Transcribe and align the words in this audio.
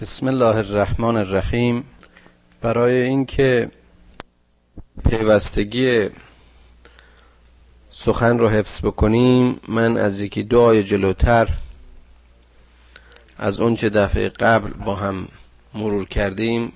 بسم 0.00 0.28
الله 0.28 0.56
الرحمن 0.56 1.16
الرحیم. 1.16 1.84
برای 2.60 2.94
اینکه 3.02 3.70
پیوستگی 5.10 6.08
سخن 7.90 8.38
رو 8.38 8.48
حفظ 8.48 8.80
بکنیم 8.80 9.60
من 9.68 9.96
از 9.96 10.20
یکی 10.20 10.42
دو 10.42 10.60
آیه 10.60 10.82
جلوتر 10.82 11.48
از 13.38 13.60
اونچه 13.60 13.88
دفعه 13.88 14.28
قبل 14.28 14.70
با 14.72 14.96
هم 14.96 15.28
مرور 15.74 16.04
کردیم 16.08 16.72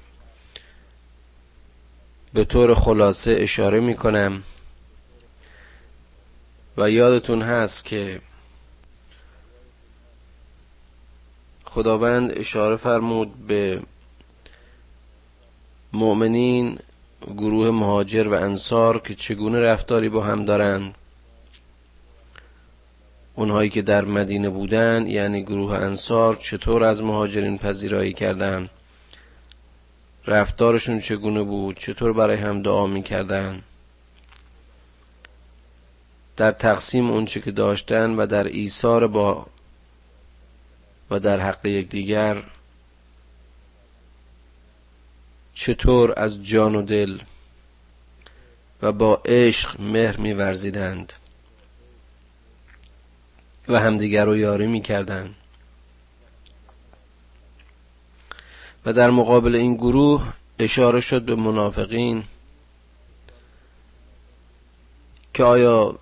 به 2.35 2.45
طور 2.45 2.75
خلاصه 2.75 3.37
اشاره 3.39 3.81
می 3.81 3.97
کنم 3.97 4.43
و 6.77 6.91
یادتون 6.91 7.43
هست 7.43 7.85
که 7.85 8.21
خداوند 11.75 12.39
اشاره 12.39 12.77
فرمود 12.77 13.47
به 13.47 13.83
مؤمنین 15.93 16.79
گروه 17.37 17.71
مهاجر 17.71 18.29
و 18.29 18.33
انصار 18.33 18.99
که 18.99 19.15
چگونه 19.15 19.61
رفتاری 19.61 20.09
با 20.09 20.23
هم 20.23 20.45
دارند. 20.45 20.95
اونهایی 23.35 23.71
که 23.71 23.83
در 23.83 24.05
مدینه 24.05 24.51
بودن 24.51 25.07
یعنی 25.07 25.43
گروه 25.43 25.73
انصار 25.73 26.37
چطور 26.37 26.85
از 26.85 27.03
مهاجرین 27.03 27.59
پذیرایی 27.59 28.13
کردند؟ 28.13 28.71
رفتارشون 30.27 31.01
چگونه 31.01 31.43
بود؟ 31.43 31.79
چطور 31.79 32.13
برای 32.13 32.37
هم 32.37 32.63
دعا 32.63 32.87
می‌کردن 32.87 33.63
در 36.37 36.51
تقسیم 36.51 37.11
اونچه 37.11 37.41
که 37.41 37.51
داشتن 37.51 38.11
و 38.11 38.27
در 38.27 38.45
ایثار 38.45 39.07
با 39.07 39.47
و 41.13 41.19
در 41.19 41.41
حق 41.41 41.67
یکدیگر 41.67 42.43
چطور 45.55 46.15
از 46.17 46.45
جان 46.45 46.75
و 46.75 46.83
دل 46.83 47.19
و 48.83 48.93
با 48.93 49.23
عشق 49.25 49.81
مهر 49.81 50.17
میورزیدند 50.17 51.13
و 53.69 53.81
همدیگر 53.81 54.25
رو 54.25 54.37
یاری 54.37 54.67
می‌کردند. 54.67 55.35
و 58.87 58.93
در 58.93 59.11
مقابل 59.11 59.55
این 59.55 59.75
گروه 59.75 60.33
اشاره 60.59 61.01
شد 61.01 61.23
به 61.23 61.35
منافقین 61.35 62.25
که 65.35 65.45
آیا 65.45 65.99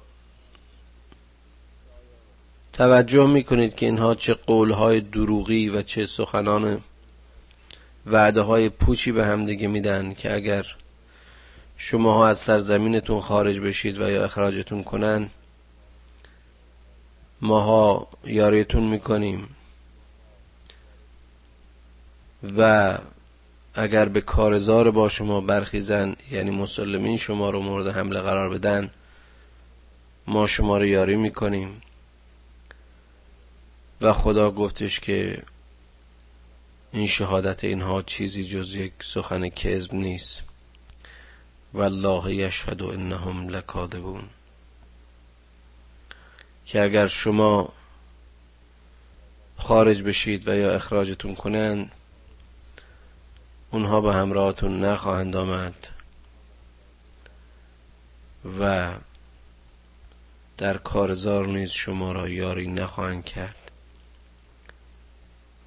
توجه 2.73 3.27
می‌کنید 3.27 3.75
که 3.75 3.87
اینها 3.87 4.15
چه 4.15 4.35
قولهای 4.35 5.01
دروغی 5.01 5.69
و 5.69 5.83
چه 5.83 6.07
سخنان 6.07 6.81
وعده 8.07 8.41
های 8.41 8.69
پوچی 8.69 9.13
به 9.13 9.27
همدیگه 9.27 9.69
میدن 9.69 10.15
که 10.15 10.35
اگر 10.35 10.67
شماها 11.77 12.29
از 12.29 12.39
سرزمینتون 12.39 13.21
خارج 13.21 13.61
بشید 13.61 14.01
و 14.01 14.11
یا 14.11 14.25
اخراجتون 14.25 14.85
کنن 14.85 15.31
ماها 17.41 18.09
یاریتون 18.25 18.83
می‌کنیم. 18.83 19.49
و 22.59 22.99
اگر 23.75 24.09
به 24.09 24.21
کارزار 24.21 24.91
با 24.91 25.09
شما 25.09 25.41
برخیزن 25.41 26.17
یعنی 26.31 26.51
مسلمین 26.51 27.17
شما 27.17 27.51
رو 27.51 27.61
مورد 27.61 27.89
حمله 27.89 28.21
قرار 28.21 28.51
بدن 28.51 28.91
ما 30.27 30.47
شما 30.47 30.79
رو 30.79 30.85
یاری 30.85 31.17
می‌کنیم. 31.17 31.83
و 34.01 34.13
خدا 34.13 34.51
گفتش 34.51 35.01
که 35.01 35.43
این 36.93 37.07
شهادت 37.07 37.65
اینها 37.65 38.03
چیزی 38.03 38.45
جز 38.45 38.75
یک 38.75 38.93
سخن 39.03 39.49
کذب 39.49 39.95
نیست. 39.95 40.43
والله 41.75 42.35
یشهد 42.35 42.83
انهم 42.83 43.49
لکاذبون. 43.49 44.29
که 46.67 46.83
اگر 46.83 47.07
شما 47.07 47.73
خارج 49.59 50.03
بشید 50.03 50.49
و 50.49 50.57
یا 50.57 50.73
اخراجتون 50.73 51.35
کنند 51.35 51.93
اونها 53.71 54.01
به 54.01 54.15
همراهتون 54.15 54.85
نخواهند 54.85 55.37
آمد 55.37 55.89
و 58.61 58.95
در 60.59 60.77
کارزار 60.77 61.47
نیز 61.47 61.71
شما 61.71 62.13
را 62.13 62.29
یاری 62.29 62.67
نخواهند 62.67 63.25
کرد. 63.25 63.60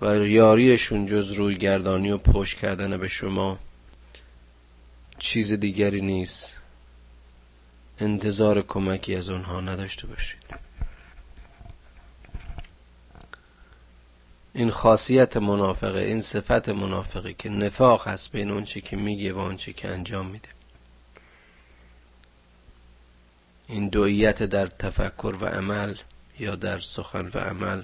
و 0.03 0.28
یاریشون 0.28 1.06
جز 1.06 1.31
روی 1.31 1.58
گردانی 1.58 2.12
و 2.12 2.18
پشت 2.18 2.58
کردن 2.58 2.97
به 2.97 3.08
شما 3.08 3.59
چیز 5.19 5.53
دیگری 5.53 6.02
نیست. 6.02 6.50
انتظار 8.00 8.62
کمکی 8.62 9.16
از 9.16 9.30
اونها 9.30 9.62
نداشته 9.62 10.08
باشید. 10.08 10.44
این 14.53 14.72
خاصیت 14.72 15.38
منافقه 15.38 16.00
این 16.00 16.22
صفت 16.22 16.70
منافقه 16.70 17.34
که 17.34 17.50
نفاق 17.50 18.08
هست 18.08 18.31
بین 18.31 18.52
اونچه 18.52 18.81
که 18.81 18.96
میگه 18.97 19.34
و 19.34 19.38
اونچه 19.38 19.74
که 19.74 19.88
انجام 19.88 20.25
میده. 20.25 20.50
این 23.68 23.90
دویت 23.90 24.44
در 24.44 24.68
تفکر 24.68 25.35
و 25.41 25.46
عمل 25.46 25.96
یا 26.40 26.56
در 26.56 26.80
سخن 26.80 27.31
و 27.34 27.38
عمل 27.40 27.84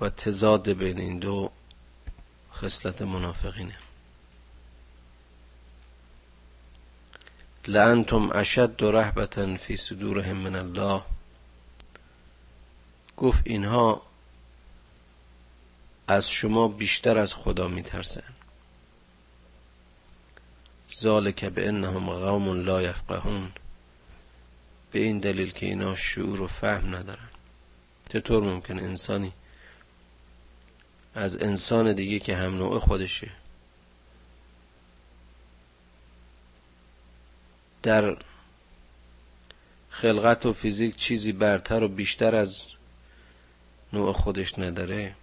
و 0.00 0.08
تضاد 0.08 0.72
بین 0.72 0.98
این 0.98 1.18
دو 1.18 1.50
خصلت 2.52 3.02
منافقینه. 3.02 3.76
لانتم 7.66 8.30
اشد 8.32 8.76
رهبتا 8.80 9.56
فی 9.56 9.76
صدورهم 9.76 10.36
من 10.36 10.56
الله. 10.56 11.02
گفت 13.16 13.42
اینها 13.44 14.02
از 16.08 16.30
شما 16.30 16.68
بیشتر 16.68 17.18
از 17.18 17.34
خدا 17.34 17.68
میترسن. 17.68 18.22
ذالک 21.00 21.44
به 21.44 21.68
انهم 21.68 22.10
قوم 22.10 22.64
لا 22.64 22.82
یفقهون. 22.82 23.52
به 24.92 24.98
این 24.98 25.18
دلیل 25.18 25.50
که 25.50 25.66
اینا 25.66 25.96
شعور 25.96 26.40
و 26.40 26.46
فهم 26.46 26.94
ندارن. 26.94 27.28
چطور 28.08 28.42
ممکن 28.42 28.78
انسانی 28.78 29.32
از 31.18 31.42
انسان 31.42 31.92
دیگه 31.92 32.18
که 32.18 32.36
هم 32.36 32.56
نوع 32.56 32.78
خودشه. 32.78 33.30
در 37.82 38.16
خلقت 39.90 40.46
و 40.46 40.52
فیزیک 40.52 40.96
چیزی 40.96 41.32
برتر 41.32 41.82
و 41.82 41.88
بیشتر 41.88 42.34
از 42.34 42.62
نوع 43.92 44.12
خودش 44.12 44.58
نداره. 44.58 45.14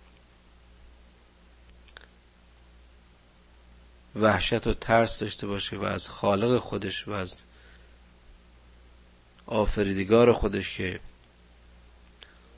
وحشت 4.16 4.67
و 4.67 4.73
ترس 4.73 5.19
داشته 5.19 5.47
باشه 5.47 5.77
و 5.77 5.83
از 5.83 6.09
خالق 6.09 6.57
خودش 6.57 7.07
و 7.07 7.12
از 7.12 7.41
آفریدگار 9.45 10.33
خودش 10.33 10.77
که 10.77 11.00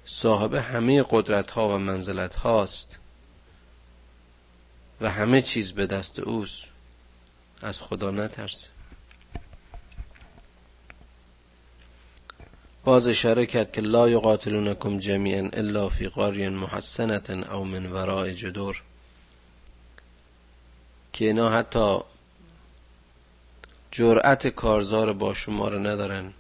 صاحب 0.06 0.54
همه 0.54 1.06
قدرت 1.10 1.52
ها 1.52 1.70
و 1.70 1.78
منزلت 1.78 2.36
هاست 2.36 2.98
و 5.02 5.10
همه 5.10 5.42
چیز 5.42 5.74
به 5.74 5.86
دست 5.86 6.20
اوست. 6.20 6.64
از 7.62 7.82
خدا 7.82 8.12
نترسه. 8.12 8.68
باز 12.84 13.08
اشاره 13.08 13.46
کرد 13.46 13.72
که 13.72 13.82
لا 13.82 14.10
یقاتلونکم 14.10 15.00
جمیعا 15.00 15.50
الا 15.54 15.90
فی 15.90 16.08
قاری 16.08 16.50
محسنت 16.50 17.30
او 17.30 17.66
من 17.66 17.86
وراء 17.86 18.30
جدور. 18.30 18.84
که 21.14 21.26
اینا 21.26 21.50
حتی 21.50 22.00
جرأت 23.92 24.48
کارزار 24.48 25.14
با 25.14 25.34
شما 25.34 25.70
رو 25.70 25.80
ندارن. 25.80 26.34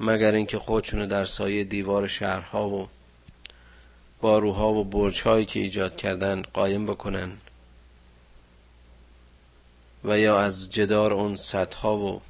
مگر 0.00 0.32
اینکه 0.32 0.58
خودشونو 0.58 1.06
در 1.06 1.24
سایه 1.24 1.64
دیوار 1.64 2.08
شهرها 2.08 2.68
و 2.68 2.88
باروها 4.24 4.72
و 4.72 4.84
برجهایی 4.84 5.44
که 5.44 5.60
ایجاد 5.60 5.96
کردن 5.96 6.42
قایم 6.42 6.86
بکنن 6.86 7.32
و 10.04 10.18
یا 10.18 10.40
از 10.40 10.70
جدار 10.70 11.12
اون 11.12 11.36
سدها 11.36 11.96
و 11.96 12.20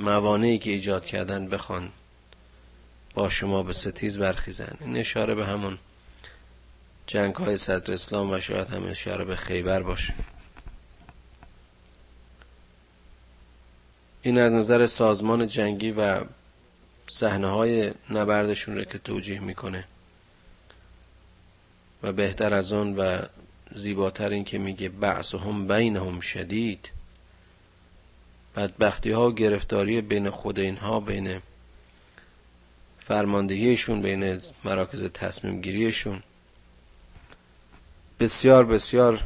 موانعی 0.00 0.58
که 0.58 0.70
ایجاد 0.70 1.06
کردن 1.06 1.48
بخوان 1.48 1.92
با 3.14 3.28
شما 3.28 3.62
به 3.62 3.72
ستیز 3.72 4.18
برخیزن 4.18 4.76
این 4.80 4.96
اشاره 4.96 5.34
به 5.34 5.46
همون 5.46 5.78
جنگ 7.06 7.34
های 7.34 7.56
صدر 7.56 7.94
اسلام 7.94 8.30
و 8.30 8.40
شاید 8.40 8.68
هم 8.68 8.86
اشاره 8.86 9.24
به 9.24 9.36
خیبر 9.36 9.82
باشه. 9.82 10.14
این 14.22 14.38
از 14.38 14.52
نظر 14.52 14.86
سازمان 14.86 15.48
جنگی 15.48 15.90
و 15.90 16.20
صحنه 17.06 17.48
های 17.48 17.92
نبردشون 18.10 18.76
رو 18.76 18.84
که 18.84 18.98
توجیه 18.98 19.40
می‌کنه. 19.40 19.84
و 22.02 22.12
بهتر 22.12 22.54
از 22.54 22.72
آن 22.72 22.96
و 22.96 23.18
زیباتر 23.74 24.28
این 24.30 24.44
که 24.44 24.58
میگه 24.58 24.88
بعثهم 24.88 25.68
بینهم 25.68 26.20
شدید. 26.20 26.90
بدبختی 28.56 29.10
ها 29.10 29.28
و 29.28 29.34
گرفتاری 29.34 30.00
بین 30.00 30.30
خود 30.30 30.58
اینها 30.58 31.00
بین 31.00 31.40
فرماندهیشون 33.00 34.02
بین 34.02 34.40
مراکز 34.64 35.04
تصمیم 35.04 35.60
گیریشون 35.60 36.22
بسیار 38.20 38.64
بسیار 38.64 39.24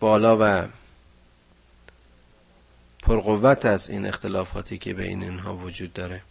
بالا 0.00 0.36
و 0.40 0.68
پرقوت 3.02 3.64
از 3.64 3.90
این 3.90 4.06
اختلافاتی 4.06 4.78
که 4.78 4.94
بین 4.94 5.22
اینها 5.22 5.56
وجود 5.56 5.92
داره. 5.92 6.22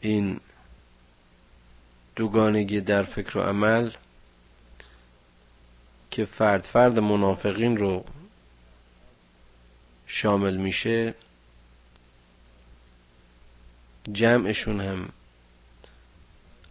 این 0.00 0.40
دوگانگی 2.18 2.80
در 2.80 3.02
فکر 3.02 3.38
و 3.38 3.40
عمل 3.40 3.90
که 6.10 6.24
فرد 6.24 6.62
فرد 6.62 6.98
منافقین 6.98 7.76
رو 7.76 8.04
شامل 10.06 10.56
میشه 10.56 11.14
جمعشون 14.12 14.80
هم 14.80 15.08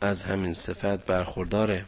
از 0.02 0.24
همین 0.24 0.54
صفت 0.54 1.06
برخورداره. 1.06 1.86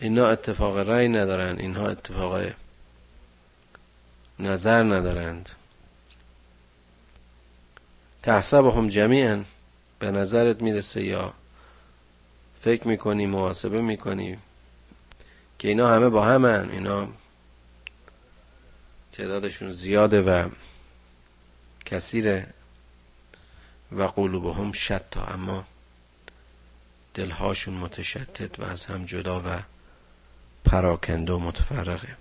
اینا 0.00 0.26
اتفاق 0.26 0.78
رأی 0.78 1.08
ندارن 1.08 1.58
اینها 1.58 1.88
اتفاق 1.88 2.52
نظر 4.38 4.82
ندارند. 4.82 5.48
هم 8.70 8.88
جمیعا. 8.88 9.44
به 9.98 10.10
نظرت 10.10 10.62
می‌رسه 10.62 11.04
یا 11.04 11.34
فکر 12.62 12.88
می‌کنی 12.88 13.26
محاسبه 13.26 13.80
می‌کنی؟ 13.80 14.38
که 15.58 15.68
اینا 15.68 15.88
همه 15.88 16.08
با 16.08 16.24
همن 16.24 16.70
اینا 16.70 17.08
تعدادشون 19.12 19.72
زیاده 19.72 20.22
و 20.22 20.48
کثیره 21.84 22.46
و 23.92 24.02
قلوبهم 24.02 24.72
شتا 24.72 25.24
اما 25.24 25.64
دلهاشون 27.14 27.74
متشتت 27.74 28.60
و 28.60 28.64
از 28.64 28.84
هم 28.84 29.04
جدا 29.04 29.40
و 29.40 29.62
پراکنده 30.64 31.32
و 31.32 31.38
متفرقه. 31.38 32.16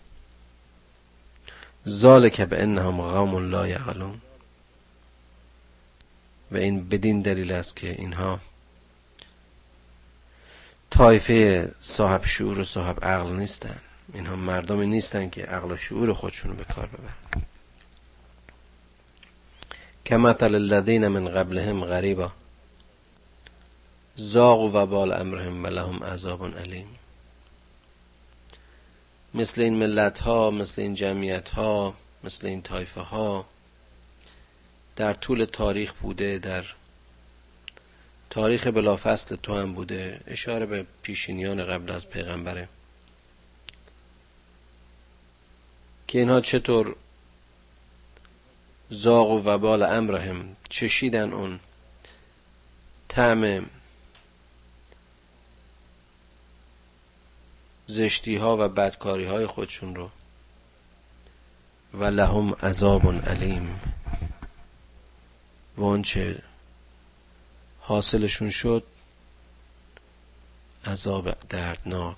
ذالک 1.87 2.41
به 2.41 2.63
انهم 2.63 3.01
قوم 3.01 3.49
لا 3.49 3.67
یعقلون 3.67 4.21
و 6.51 6.57
این 6.57 6.89
بدین 6.89 7.21
دلیل 7.21 7.51
است 7.51 7.75
که 7.75 7.91
اینها 7.91 8.39
طایفه 10.89 11.71
صاحب 11.81 12.25
شعور 12.25 12.59
و 12.59 12.63
صاحب 12.63 13.05
عقل 13.05 13.33
نیستن. 13.33 13.77
اینها 14.13 14.35
مردمی 14.35 14.87
نیستن 14.87 15.29
که 15.29 15.45
عقل 15.45 15.71
و 15.71 15.77
شعور 15.77 16.13
خودشونو 16.13 16.55
به 16.55 16.63
کار 16.63 16.85
ببرن. 16.85 17.43
کمثل 20.05 20.55
الذین 20.55 21.07
من 21.07 21.29
قبلهم 21.29 21.85
غریبا. 21.85 22.31
زاغ 24.15 24.59
و 24.75 24.85
بال 24.85 25.11
امرهم 25.11 25.63
و 25.63 25.67
لهم 25.67 26.03
عذاب 26.03 26.57
علیم. 26.57 26.87
مثل 29.33 29.61
این 29.61 29.73
ملت 29.73 30.19
ها 30.19 30.51
مثل 30.51 30.81
این 30.81 30.93
جمعیت 30.93 31.49
ها 31.49 31.93
مثل 32.23 32.47
این 32.47 32.61
طایفه 32.61 33.01
ها 33.01 33.45
در 34.97 35.13
طول 35.13 35.45
تاریخ 35.45 35.93
بوده 35.93 36.39
در 36.39 36.65
تاریخ 38.29 38.67
بلافصل 38.67 39.35
تو 39.35 39.55
هم 39.55 39.73
بوده. 39.73 40.21
اشاره 40.27 40.65
به 40.65 40.85
پیشینیان 41.01 41.65
قبل 41.65 41.91
از 41.91 42.09
پیغمبره. 42.09 42.69
که 46.07 46.19
اینها 46.19 46.41
چطور 46.41 46.95
زاغ 48.89 49.29
و 49.29 49.41
وبال 49.49 49.83
امرهم 49.83 50.55
چشیدن 50.69 51.33
اون 51.33 51.59
طعم 53.07 53.65
زشتی 57.87 58.35
ها 58.35 58.57
و 58.57 58.69
بدکاری 58.69 59.25
های 59.25 59.45
خودشون 59.45 59.95
رو. 59.95 60.09
و 61.93 62.03
لهم 62.03 62.53
عذاب 62.53 63.27
علیم. 63.27 63.79
و 65.77 65.83
آنچه 65.83 66.43
حاصلشون 67.79 68.49
شد 68.49 68.83
عذاب 70.85 71.39
دردناک. 71.49 72.17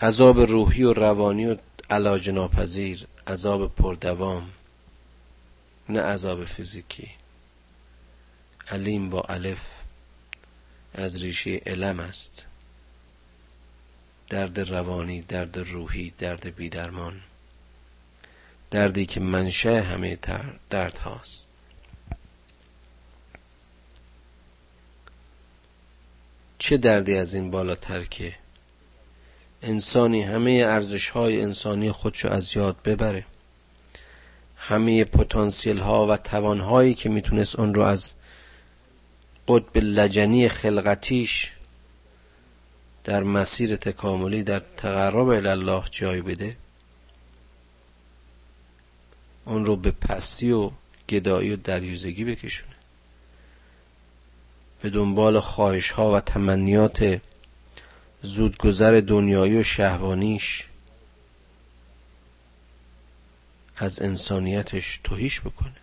عذاب 0.00 0.40
روحی 0.40 0.82
و 0.82 0.92
روانی 0.92 1.46
و 1.46 1.56
علاج 1.90 2.30
ناپذیر 2.30 3.06
عذاب 3.26 3.74
پردوام 3.74 4.50
نه 5.88 6.00
عذاب 6.00 6.44
فیزیکی. 6.44 7.10
علیم 8.68 9.10
با 9.10 9.20
الف 9.20 9.66
از 10.94 11.22
ریشه 11.22 11.62
علم 11.66 12.00
است. 12.00 12.44
درد 14.28 14.60
روانی 14.60 15.22
درد 15.22 15.58
روحی 15.58 16.12
درد 16.18 16.54
بیدرمان. 16.54 17.20
دردی 18.70 19.06
که 19.06 19.20
منشه 19.20 19.82
همه 19.82 20.18
درد 20.70 20.98
هاست 20.98 21.45
چه 26.66 26.76
دردی 26.76 27.16
از 27.16 27.34
این 27.34 27.50
بالاتر 27.50 28.04
که 28.04 28.34
انسانی 29.62 30.22
همه 30.22 30.50
ارزش 30.66 31.08
های 31.08 31.42
انسانی 31.42 31.92
خودشو 31.92 32.28
از 32.28 32.56
یاد 32.56 32.76
ببره؟ 32.84 33.24
همه 34.56 35.04
پتانسیل 35.04 35.78
ها 35.78 36.06
و 36.06 36.16
توان 36.16 36.60
هایی 36.60 36.94
که 36.94 37.08
می‌تونست 37.08 37.58
اون 37.58 37.74
رو 37.74 37.82
از 37.82 38.12
قطب 39.48 39.76
لجنی 39.76 40.48
خلقتیش 40.48 41.52
در 43.04 43.22
مسیر 43.22 43.76
تکاملی 43.76 44.42
در 44.42 44.62
تقرب 44.76 45.28
الله 45.28 45.82
جای 45.90 46.22
بده 46.22 46.56
اون 49.44 49.66
رو 49.66 49.76
به 49.76 49.90
پستی 49.90 50.50
و 50.50 50.70
گدایی 51.08 51.52
و 51.52 51.56
دریوزگی 51.56 52.24
بکشونه. 52.24 52.75
به 54.86 54.90
دنبال 54.90 55.40
خواهش 55.40 55.90
ها 55.90 56.12
و 56.12 56.20
تمنیات 56.20 57.20
زودگذر 58.22 59.02
دنیایی 59.06 59.58
و 59.58 59.62
شهوانیش 59.62 60.64
از 63.76 64.02
انسانیتش 64.02 65.00
توهیش 65.04 65.40
بکنه. 65.40 65.74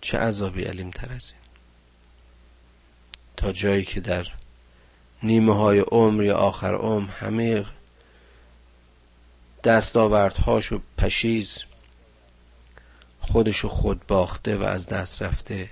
چه 0.00 0.18
عذابی 0.18 0.62
علیم 0.62 0.90
تر 0.90 1.12
از 1.12 1.32
این؟ 1.32 1.42
تا 3.36 3.52
جایی 3.52 3.84
که 3.84 4.00
در 4.00 4.26
نیمه 5.22 5.56
های 5.56 5.78
عمر 5.80 6.22
یا 6.22 6.36
آخر 6.36 6.74
عمر 6.74 7.10
همه 7.10 7.64
دستاوردهاش 9.64 10.72
و 10.72 10.80
پشیز 10.98 11.58
خودشو 13.32 13.68
خود 13.68 14.06
باخته 14.06 14.56
و 14.56 14.62
از 14.62 14.88
دست 14.88 15.22
رفته 15.22 15.70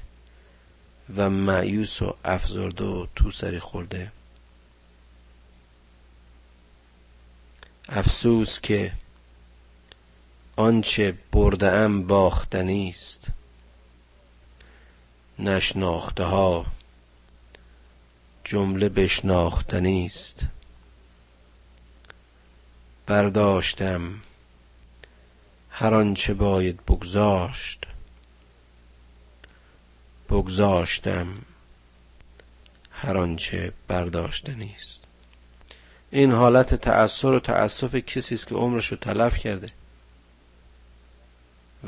و 1.17 1.31
معیوس 1.31 2.03
و 2.03 2.17
افزرده 2.25 2.85
و 2.85 3.07
تو 3.17 3.31
سری 3.31 3.59
خورده. 3.59 4.13
افسوس 7.89 8.61
که 8.61 8.93
آنچه 10.57 11.15
برده 11.33 11.73
ام 11.73 12.07
باختنی 12.07 12.89
است. 12.89 13.27
نشناخته 15.39 16.25
ها 16.25 16.67
جمله 18.45 18.89
بشناختنی 18.89 20.07
است. 20.07 20.41
برداشتم 23.07 24.15
هر 25.73 25.95
آنچه 25.95 26.35
باید 26.35 26.87
بگذاشت 26.87 27.87
بگذاشتم. 30.31 31.27
هر 32.91 33.17
آنچه 33.17 33.73
برداشتنی 33.89 34.75
است 34.79 35.01
این 36.11 36.33
حالت 36.33 36.75
تأثیر 36.75 37.31
و 37.31 37.41
تأسف 37.41 37.95
کسی 37.95 38.35
است 38.35 38.47
که 38.47 38.55
عمرش 38.55 38.87
رو 38.87 38.97
تلف 38.97 39.39
کرده 39.39 39.73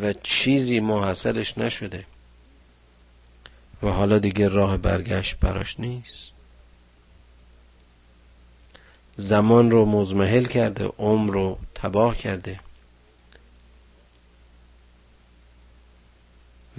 و 0.01 0.13
چیزی 0.13 0.81
محصلش 0.81 1.59
نشده 1.59 2.05
و 3.83 3.89
حالا 3.89 4.19
دیگه 4.19 4.49
راه 4.49 4.77
برگشت 4.77 5.37
براش 5.37 5.81
نیست. 5.81 6.31
زمان 9.17 9.71
رو 9.71 9.85
مزمحل 9.85 10.45
کرده 10.45 10.85
عمر 10.85 11.33
رو 11.33 11.59
تباه 11.75 12.17
کرده. 12.17 12.61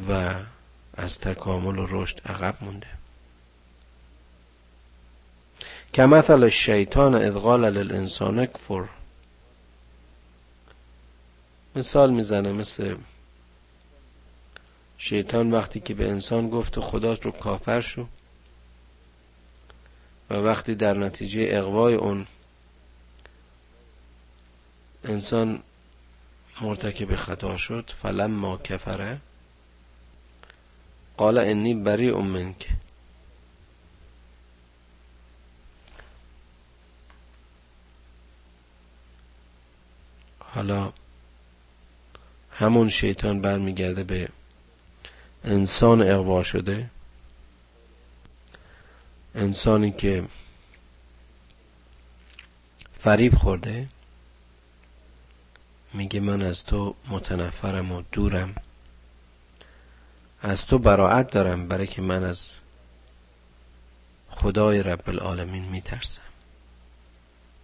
و 0.10 0.36
از 0.98 1.20
تکامل 1.20 1.80
و 1.80 1.88
رشد 1.90 2.22
عقب 2.26 2.56
مونده. 2.62 2.88
کمثل 5.94 6.44
الشیطان 6.44 7.16
اذ 7.16 7.34
قال 7.34 7.70
للانسان 7.70 8.46
کفر 8.46 8.90
مثال 11.76 12.14
می‌زنه 12.14 12.52
مثل 12.52 12.96
شیطان 14.98 15.52
وقتی 15.52 15.80
که 15.80 15.94
به 15.94 16.10
انسان 16.10 16.50
گفت 16.50 16.78
و 16.78 16.82
خدات 16.82 17.26
رو 17.26 17.32
کافر 17.32 17.82
شو 17.82 18.08
و 20.30 20.34
وقتی 20.34 20.76
در 20.76 20.98
نتیجه 20.98 21.48
اقوای 21.52 21.96
اون 21.96 22.28
انسان 25.04 25.64
مرتکب 26.62 27.16
خطا 27.16 27.58
شد 27.58 27.92
فلم 28.02 28.32
ما 28.32 28.58
کفره. 28.58 29.18
قال 31.18 31.38
انی 31.38 31.74
بری 31.74 32.12
منک. 32.12 32.70
حالا 40.40 40.94
همون 42.52 42.90
شیطان 42.90 43.42
برمیگرده 43.42 44.04
به 44.04 44.30
انسان 45.44 46.02
اقوا 46.02 46.44
شده. 46.44 46.90
انسانی 49.36 49.92
که 49.92 50.24
فریب 52.94 53.36
خورده. 53.36 53.88
میگه 55.94 56.20
من 56.20 56.42
از 56.42 56.66
تو 56.66 56.96
متنفرم 57.08 57.92
و 57.92 58.04
دورم. 58.12 58.56
از 60.46 60.66
تو 60.66 60.78
براعت 60.78 61.32
دارم 61.32 61.68
برای 61.68 61.88
که 61.88 62.02
من 62.02 62.24
از 62.24 62.52
خدای 64.30 64.84
رب 64.84 65.10
العالمین 65.10 65.64
میترسم. 65.64 66.22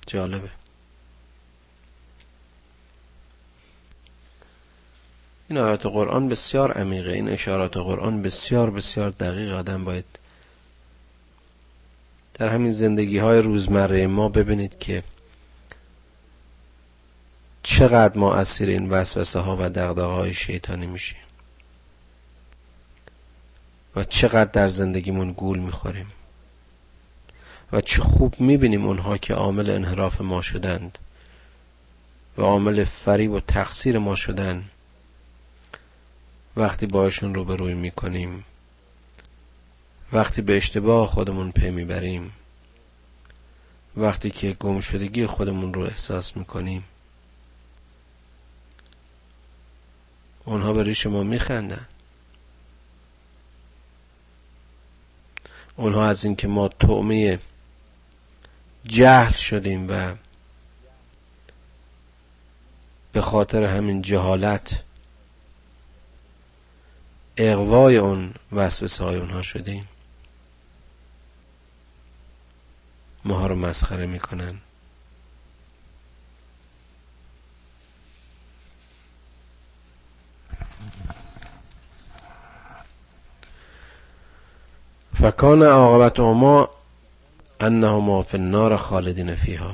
جالبه. 0.07 0.49
این 5.49 5.57
آیات 5.57 5.85
قرآن 5.85 6.29
بسیار 6.29 6.71
عمیقه. 6.71 7.11
این 7.11 7.29
اشارات 7.29 7.77
قرآن 7.77 8.21
بسیار 8.21 8.69
بسیار 8.71 9.09
دقیق 9.09 9.53
آدم 9.53 9.83
باید 9.83 10.05
در 12.33 12.49
همین 12.49 12.71
زندگی 12.71 13.17
های 13.17 13.41
روزمره 13.41 14.07
ما 14.07 14.29
ببینید 14.29 14.79
که 14.79 15.03
چقدر 17.63 18.17
ما 18.17 18.35
اسیر 18.35 18.69
این 18.69 18.89
وسوسه 18.89 19.39
ها 19.39 19.57
و 19.59 19.69
دقدقه 19.69 20.01
های 20.01 20.33
شیطانی 20.33 20.85
میشیم. 20.85 21.30
و 23.95 24.03
چقدر 24.03 24.51
در 24.51 24.67
زندگیمون 24.67 25.31
گول 25.31 25.59
می‌خوریم. 25.59 26.07
و 27.71 27.81
چه 27.81 28.01
خوب 28.01 28.41
می‌بینیم 28.41 28.85
اونها 28.85 29.17
که 29.17 29.33
عامل 29.33 29.69
انحراف 29.69 30.21
ما 30.21 30.41
شدند 30.41 30.97
و 32.37 32.41
عامل 32.41 32.83
فریب 32.83 33.31
و 33.31 33.39
تقصیر 33.39 33.97
ما 33.97 34.15
شدند. 34.15 34.69
وقتی 36.57 36.85
باشون 36.85 37.35
رو 37.35 37.55
روی 37.55 37.73
می‌کنیم 37.73 38.45
وقتی 40.13 40.41
به 40.41 40.57
اشتباه 40.57 41.07
خودمون 41.07 41.51
پی 41.51 41.69
می‌بریم 41.69 42.33
وقتی 43.97 44.31
که 44.31 44.53
گمشدگی 44.53 45.25
خودمون 45.25 45.73
رو 45.73 45.81
احساس 45.81 46.37
می‌کنیم 46.37 46.83
اونها 50.45 50.73
به 50.73 50.83
ریش 50.83 51.05
ما 51.05 51.23
میخندن. 51.23 51.85
اونها 55.81 56.05
از 56.07 56.25
اینکه 56.25 56.47
ما 56.47 56.67
تعمه 56.67 57.39
جهل 58.83 59.33
شدیم 59.33 59.87
و 59.89 60.15
به 63.11 63.21
خاطر 63.21 63.63
همین 63.63 64.01
جهالت 64.01 64.83
اقوای 67.37 67.97
اون 67.97 68.33
وسوسه 68.51 69.03
های 69.03 69.17
اونها 69.17 69.41
شدیم. 69.41 69.87
ماها 73.25 73.47
رو 73.47 73.55
مسخره 73.55 74.05
می‌کنن. 74.05 74.57
فکان 85.21 85.63
عاقبت 85.63 86.19
ما 86.19 86.69
انهما 87.59 88.21
فی 88.21 88.37
النار 88.37 88.77
خالدین 88.77 89.35
فیها. 89.35 89.73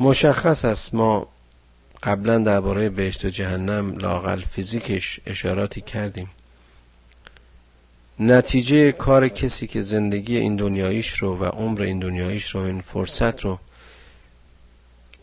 مشخص 0.00 0.64
است 0.64 0.94
ما 0.94 1.28
قبلا 2.02 2.38
درباره 2.38 2.88
بهشت 2.88 3.24
و 3.24 3.28
جهنم 3.28 3.98
لاقل 3.98 4.40
فیزیکش 4.40 5.20
اشاراتی 5.26 5.80
کردیم. 5.80 6.30
نتیجه 8.20 8.92
کار 8.92 9.28
کسی 9.28 9.66
که 9.66 9.80
زندگی 9.80 10.36
این 10.36 10.56
دنیاییش 10.56 11.18
رو 11.18 11.38
و 11.38 11.44
عمر 11.44 11.82
این 11.82 11.98
دنیاییش 11.98 12.50
رو 12.50 12.60
این 12.60 12.80
فرصت 12.80 13.40
رو 13.40 13.58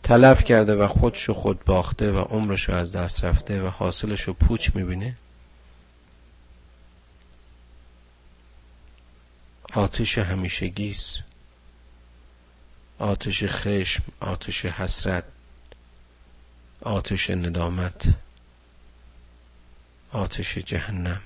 تلف 0.02 0.44
کرده 0.44 0.74
و 0.74 0.86
خودش 0.86 1.22
رو 1.22 1.34
خود 1.34 1.64
باخته 1.64 2.12
و 2.12 2.18
عمرش 2.18 2.68
رو 2.68 2.74
از 2.74 2.92
دست 2.92 3.24
رفته 3.24 3.62
و 3.62 3.66
حاصلش 3.66 4.28
پوچ 4.28 4.70
می‌بینه 4.74 5.16
آتش 9.74 10.18
همیشگیست. 10.18 11.18
آتش 12.98 13.44
خشم 13.44 14.02
آتش 14.20 14.64
حسرت 14.64 15.24
آتش 16.80 17.30
ندامت 17.30 18.14
آتش 20.12 20.58
جهنم. 20.58 21.22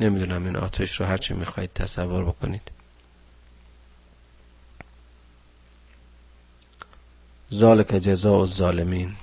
نمی‌دونم 0.00 0.44
این 0.44 0.56
آتش 0.56 1.00
رو 1.00 1.06
هرچی 1.06 1.34
می‌خواید 1.34 1.72
تصور 1.72 2.24
بکنید. 2.24 2.70
ذالک 7.52 7.86
جزاء 7.88 8.40
الظالمین. 8.40 9.16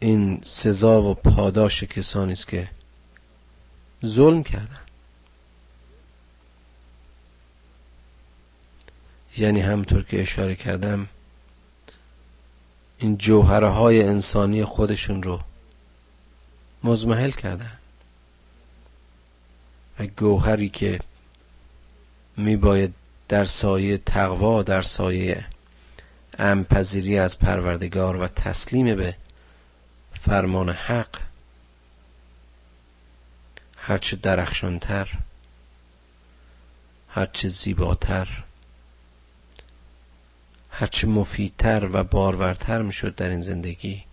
این 0.00 0.40
سزا 0.42 1.02
و 1.02 1.14
پاداش 1.14 1.82
کسانی 1.82 2.32
است 2.32 2.48
که 2.48 2.68
ظلم 4.04 4.42
کردن. 4.42 4.80
یعنی 9.36 9.60
همطور 9.60 10.02
که 10.02 10.22
اشاره 10.22 10.54
کردم 10.54 11.08
این 12.98 13.16
جوهره 13.16 13.68
های 13.68 14.02
انسانی 14.02 14.64
خودشون 14.64 15.22
رو 15.22 15.40
مزمحل 16.84 17.30
کردن. 17.30 17.72
و 19.98 20.06
گوهری 20.06 20.68
که 20.68 21.00
می 22.36 22.56
باید 22.56 22.94
در 23.28 23.44
سایه 23.44 23.98
تقوا 23.98 24.62
در 24.62 24.82
سایه 24.82 25.44
امپذیری 26.38 27.18
از 27.18 27.38
پروردگار 27.38 28.16
و 28.16 28.28
تسلیم 28.28 28.96
به 28.96 29.14
فرمان 30.20 30.68
حق 30.68 31.25
هرچه 33.88 34.16
درخشانتر 34.16 35.08
هرچه 37.08 37.48
زیباتر 37.48 38.28
هرچه 40.70 41.06
مفیدتر 41.06 41.88
و 41.92 42.04
بارورتر 42.04 42.82
می‌شد 42.82 43.14
در 43.14 43.28
این 43.28 43.42
زندگی. 43.42 44.04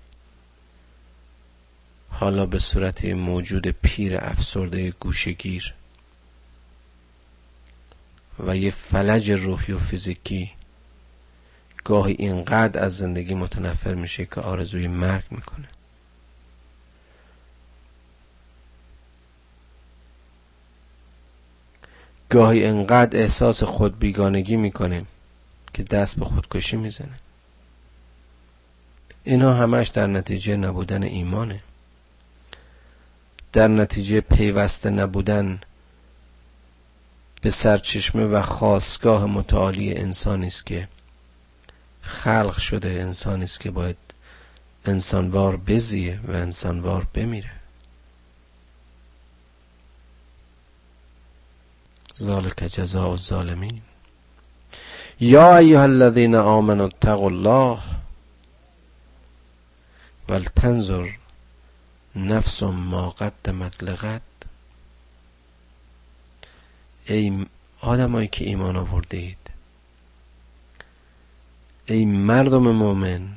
حالا 2.09 2.45
به 2.45 2.59
صورت 2.59 3.05
موجود 3.05 3.67
پیر 3.67 4.17
افسرده 4.17 4.91
گوشگیر 4.91 5.73
و 8.39 8.57
یه 8.57 8.71
فلج 8.71 9.31
روحی 9.31 9.73
و 9.73 9.79
فیزیکی 9.79 10.51
گاهی 11.83 12.15
اینقدر 12.19 12.79
از 12.79 12.97
زندگی 12.97 13.33
متنفر 13.33 13.93
میشه 13.93 14.25
که 14.25 14.41
آرزوی 14.41 14.87
مرگ 14.87 15.23
می‌کنه. 15.31 15.67
گاهی 22.33 22.65
انقدر 22.65 23.19
احساس 23.19 23.63
خود 23.63 23.99
بیگانگی 23.99 24.55
می‌کنه 24.55 25.01
که 25.73 25.83
دست 25.83 26.19
به 26.19 26.25
خودکشی 26.25 26.77
می‌زنه. 26.77 27.13
اینها 29.23 29.53
همش 29.53 29.87
در 29.87 30.07
نتیجه 30.07 30.55
نبودن 30.55 31.03
ایمانه. 31.03 31.59
در 33.53 33.67
نتیجه 33.67 34.21
پیوسته 34.21 34.89
نبودن 34.89 35.59
به 37.41 37.49
سرچشمه 37.49 38.25
و 38.25 38.41
خواستگاه 38.41 39.25
متعالی 39.25 39.93
انسانی 39.93 40.47
است 40.47 40.65
که 40.65 40.87
خلق 42.01 42.57
شده 42.57 42.89
انسانی 42.89 43.43
است 43.43 43.59
که 43.59 43.71
باید 43.71 43.97
انسانوار 44.85 45.57
بزیه 45.57 46.19
و 46.27 46.31
انسانوار 46.31 47.07
بمیره. 47.13 47.51
ذالک 52.19 52.63
جزاء 52.63 53.09
الظالمین. 53.09 53.81
یا 55.19 55.57
ایها 55.57 55.83
الذین 55.83 56.35
آمنوا 56.35 56.85
اتقوا 56.85 57.29
الله 57.29 57.79
ولتنظر 60.29 61.09
نفس 62.15 62.63
ما 62.63 63.09
قدمت 63.09 63.83
لغد. 63.83 64.21
ای 67.05 67.45
آدمایی 67.81 68.27
که 68.27 68.45
ایمان 68.45 68.75
آورده 68.75 69.17
اید 69.17 69.37
ای 71.85 72.05
مردم 72.05 72.71
مؤمن 72.71 73.29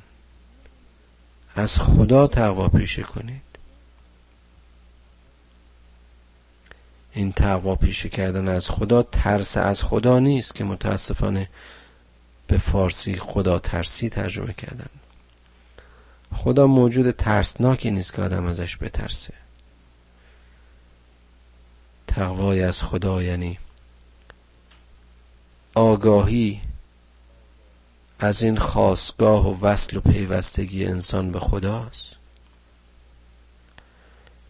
از 1.57 1.79
خدا 1.79 2.27
تقوا 2.27 2.69
پیشه 2.69 3.03
کنید. 3.03 3.46
این 7.17 7.33
تقوا 7.33 7.75
پیشه 7.75 8.09
کردن 8.09 8.49
از 8.49 8.71
خدا 8.71 9.03
ترس 9.03 9.57
از 9.57 9.83
خدا 9.83 10.19
نیست 10.19 10.55
که 10.55 10.65
متاسفانه 10.65 11.49
به 12.47 12.59
فارسی 12.59 13.15
خدا 13.17 13.59
ترسی 13.59 14.09
ترجمه 14.09 14.53
کردن. 14.53 14.89
خدا 16.33 16.67
موجود 16.67 17.11
ترسناکی 17.11 17.91
نیست 17.91 18.15
که 18.15 18.23
آدم 18.23 18.47
ازش 18.47 18.77
بترسه. 18.77 19.35
تقوای 22.07 22.63
از 22.63 22.83
خدا 22.83 23.23
یعنی 23.23 23.59
آگاهی 25.75 26.61
از 28.19 28.43
این 28.43 28.59
خواستگاه 28.59 29.49
و 29.49 29.67
وصل 29.67 29.97
و 29.97 30.01
پیوستگی 30.01 30.85
انسان 30.85 31.33
به 31.33 31.41
خداست. 31.41 32.16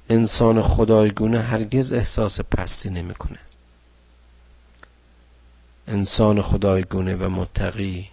انسان 0.08 0.62
خدایگونه 0.62 1.40
هرگز 1.40 1.92
احساس 1.92 2.40
پستی 2.40 2.90
نمی‌کنه. 2.90 3.38
انسان 5.88 6.42
خدایگونه 6.42 7.16
و 7.16 7.28
متقی 7.28 8.08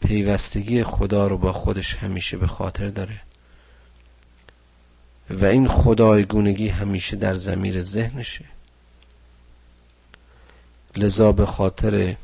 پیوستگی 0.00 0.84
خدا 0.84 1.26
رو 1.26 1.38
با 1.38 1.52
خودش 1.52 1.94
همیشه 1.94 2.36
به 2.36 2.46
خاطر 2.46 2.88
داره 2.88 3.20
و 5.30 5.44
این 5.44 5.68
خدایگونگی 5.68 6.68
همیشه 6.68 7.16
در 7.16 7.34
زمیر 7.34 7.82
ذهنشه. 7.82 8.44
لذا 10.96 11.32
به 11.32 11.46
خاطر 11.46 12.16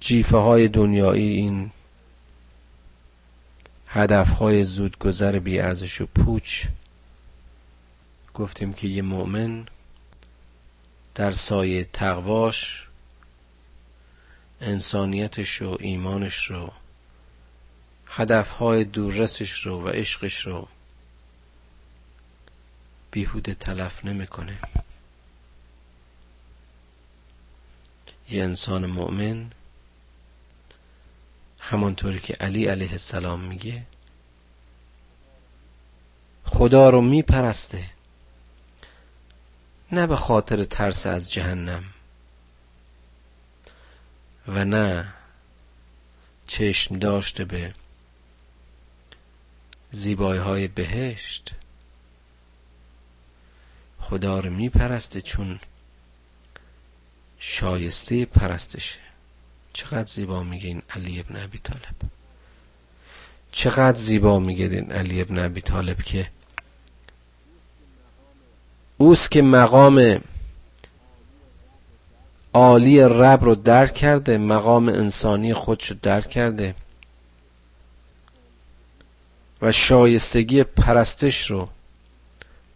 جیفه 0.00 0.36
های 0.36 0.68
دنیایی 0.68 1.36
این 1.36 1.70
هدف 3.94 4.30
های 4.30 4.64
زودگذر 4.64 5.38
بی 5.38 5.60
ارزش 5.60 6.00
و 6.00 6.06
پوچ. 6.06 6.66
گفتیم 8.34 8.72
که 8.72 8.88
یه 8.88 9.02
مؤمن 9.02 9.66
در 11.14 11.32
سایه 11.32 11.84
تقواش 11.84 12.86
انسانیتش 14.60 15.62
و 15.62 15.76
ایمانش 15.80 16.50
رو 16.50 16.72
هدفهای 18.06 18.84
دوررسش 18.84 19.66
رو 19.66 19.84
و 19.84 19.88
عشقش 19.88 20.46
رو 20.46 20.68
بیهوده 23.10 23.54
تلف 23.54 24.04
نمی‌کنه. 24.04 24.58
یه 28.30 28.44
انسان 28.44 28.86
مؤمن 28.86 29.50
همانطوری 31.70 32.20
که 32.20 32.34
علی 32.34 32.66
علیه 32.66 32.92
السلام 32.92 33.40
میگه 33.40 33.82
خدا 36.44 36.90
رو 36.90 37.00
میپرسته 37.00 37.90
نه 39.92 40.06
به 40.06 40.16
خاطر 40.16 40.64
ترس 40.64 41.06
از 41.06 41.32
جهنم 41.32 41.84
و 44.48 44.64
نه 44.64 45.14
چشم 46.46 46.98
داشته 46.98 47.44
به 47.44 47.74
زیبایی 49.90 50.40
های 50.40 50.68
بهشت. 50.68 51.50
خدا 54.00 54.40
رو 54.40 54.50
میپرسته 54.50 55.20
چون 55.20 55.60
شایسته 57.38 58.24
پرستشه. 58.24 59.03
چقدر 59.74 60.06
زیبا 60.06 60.42
میگه 60.42 60.66
این 60.66 60.82
علی 60.90 61.20
ابن 61.20 61.44
ابی 61.44 61.58
طالب. 61.58 62.10
چقدر 63.52 63.98
زیبا 63.98 64.38
میگه 64.38 64.64
این 64.64 64.92
علی 64.92 65.20
ابن 65.20 65.38
ابی 65.38 65.60
طالب 65.60 66.02
که 66.02 66.28
اوست 68.98 69.30
که 69.30 69.42
مقام 69.42 70.20
عالی 72.54 73.00
رب 73.00 73.44
رو 73.44 73.54
درک 73.54 73.94
کرده 73.94 74.38
مقام 74.38 74.88
انسانی 74.88 75.54
خودش 75.54 75.90
رو 75.90 75.96
درک 76.02 76.30
کرده 76.30 76.74
و 79.62 79.72
شایستگی 79.72 80.64
پرستش 80.64 81.50
رو 81.50 81.68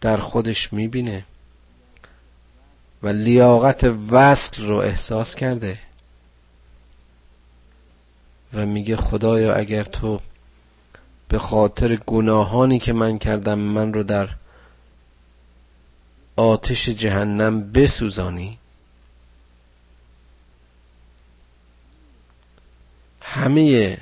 در 0.01 0.17
خودش 0.17 0.73
می‌بینه 0.73 1.25
و 3.03 3.07
لیاقت 3.07 3.83
وصل 4.11 4.63
رو 4.63 4.75
احساس 4.75 5.35
کرده. 5.35 5.79
و 8.53 8.65
میگه 8.65 8.95
خدایا 8.97 9.53
اگر 9.53 9.83
تو 9.83 10.21
به 11.27 11.39
خاطر 11.39 11.95
گناهانی 11.95 12.79
که 12.79 12.93
من 12.93 13.17
کردم 13.17 13.59
من 13.59 13.93
رو 13.93 14.03
در 14.03 14.29
آتش 16.35 16.89
جهنم 16.89 17.71
بسوزانی 17.71 18.59
همه 23.21 23.97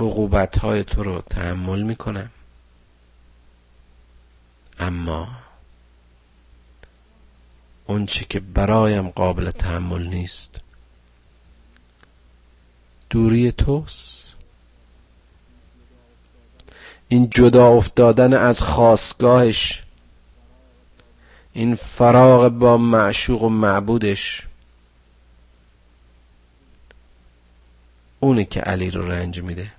عقوبت 0.00 0.58
های 0.58 0.84
تو 0.84 1.02
رو 1.02 1.20
تحمل 1.20 1.82
می‌کنم. 1.82 2.30
اما 4.78 5.28
اونچه 7.86 8.24
که 8.24 8.40
برایم 8.40 9.08
قابل 9.08 9.50
تحمل 9.50 10.06
نیست. 10.06 10.65
دوری 13.10 13.52
توست. 13.52 14.34
این 17.08 17.30
جدا 17.30 17.68
افتادن 17.68 18.34
از 18.34 18.60
خواستگاهش 18.60 19.82
این 21.52 21.74
فراغ 21.74 22.48
با 22.48 22.76
معشوق 22.76 23.42
و 23.42 23.48
معبودش. 23.48 24.42
اونه 28.20 28.44
که 28.44 28.60
علی 28.60 28.90
رو 28.90 29.10
رنج 29.10 29.42
میده. 29.42 29.72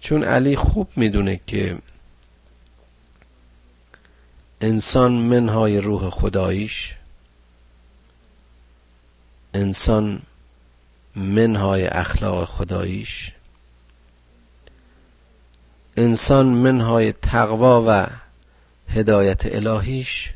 چون 0.00 0.24
علی 0.24 0.56
خوب 0.56 0.88
می‌دونه 0.96 1.40
که 1.46 1.78
انسان 4.60 5.12
منهای 5.12 5.80
روح 5.80 6.10
خداییش 6.10 6.94
انسان 9.54 10.22
منهای 11.18 11.86
اخلاق 11.86 12.44
خداییش. 12.44 13.32
انسان 15.96 16.46
منهای 16.46 17.12
تقوا 17.12 17.84
و 17.86 18.06
هدایت 18.88 19.46
الهیش 19.46 20.32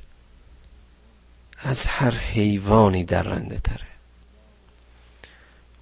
از 1.58 1.86
هر 1.86 2.10
حیوانی 2.10 3.04
درنده 3.04 3.58
تره. 3.58 3.86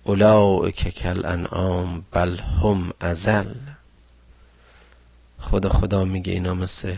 اولئک 0.05 0.89
کل 0.89 1.27
انعام 1.27 2.05
بل 2.11 2.39
هم 2.39 2.93
ازل. 3.01 3.55
خدا 5.41 5.69
خدا 5.69 6.05
میگه 6.05 6.33
اینا 6.33 6.55
مثل 6.55 6.97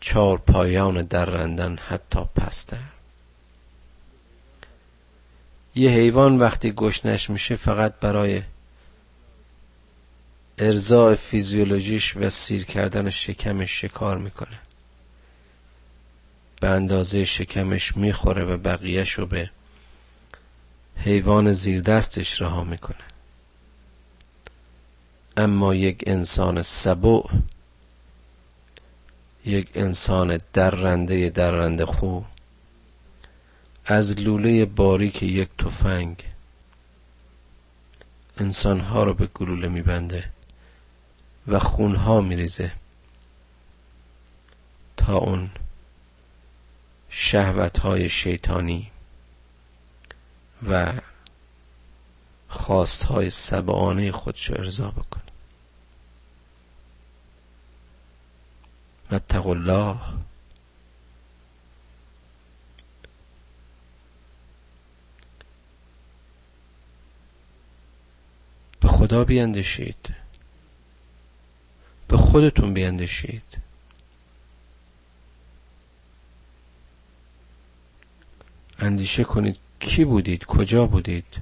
چهار 0.00 0.38
پایان 0.38 1.02
درندن 1.02 1.78
حتی 1.88 2.20
پسته. 2.36 2.78
یه 5.74 5.90
حیوان 5.90 6.38
وقتی 6.38 6.72
گشنش 6.72 7.30
میشه 7.30 7.56
فقط 7.56 7.94
برای 8.00 8.42
ارزاع 10.58 11.14
فیزیولوژیش 11.14 12.16
و 12.16 12.30
سیر 12.30 12.64
کردن 12.64 13.10
شکمش 13.10 13.80
شکار 13.80 14.18
می‌کنه. 14.18 14.58
به 16.60 16.68
اندازه 16.68 17.24
شکمش 17.24 17.96
می‌خوره 17.96 18.44
و 18.44 18.56
بقیهش 18.56 19.12
رو 19.12 19.26
به 19.26 19.50
حیوان 20.96 21.52
زیر 21.52 21.80
دستش 21.80 22.42
رها 22.42 22.64
می‌کنه. 22.64 22.96
اما 25.36 25.74
یک 25.74 26.04
انسان 26.06 26.62
سبو 26.62 27.24
یک 29.44 29.70
انسان 29.74 30.38
درنده 30.52 31.28
درنده 31.28 31.86
خو 31.86 32.20
از 33.90 34.18
لوله 34.18 34.64
باریک 34.64 35.22
یک 35.22 35.48
تفنگ 35.58 36.24
انسانها 38.36 39.04
رو 39.04 39.14
به 39.14 39.26
گلوله 39.26 39.68
میبنده 39.68 40.30
و 41.46 41.58
خونها 41.58 42.20
میریزه 42.20 42.72
تا 44.96 45.16
اون 45.16 45.50
شهوت 47.08 47.78
های 47.78 48.08
شیطانی 48.08 48.90
و 50.68 50.92
خواست 52.48 53.02
های 53.02 53.30
سبعانه 53.30 54.12
خودشو 54.12 54.54
ارضا 54.54 54.90
بکنه. 54.90 55.22
و 59.10 59.48
الله. 59.48 59.96
به 68.80 68.88
خدا 68.88 69.24
بیندشید 69.24 70.14
به 72.08 72.16
خودتون 72.16 72.74
بیندشید 72.74 73.42
اندیشه 78.78 79.24
کنید 79.24 79.56
کی 79.80 80.04
بودید 80.04 80.44
کجا 80.44 80.86
بودید؟ 80.86 81.36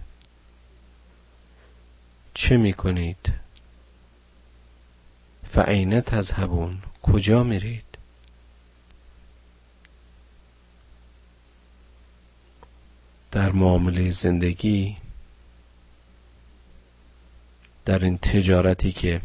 چه 2.34 2.56
می 2.56 2.72
کنید 2.72 3.32
فعینه 5.44 6.00
تذهبون 6.00 6.82
کجا 7.02 7.42
میرید؟ 7.42 7.84
در 13.30 13.52
معامله 13.52 14.10
زندگی 14.10 14.96
در 17.88 18.04
این 18.04 18.18
تجارتی 18.18 18.92
که 18.92 19.20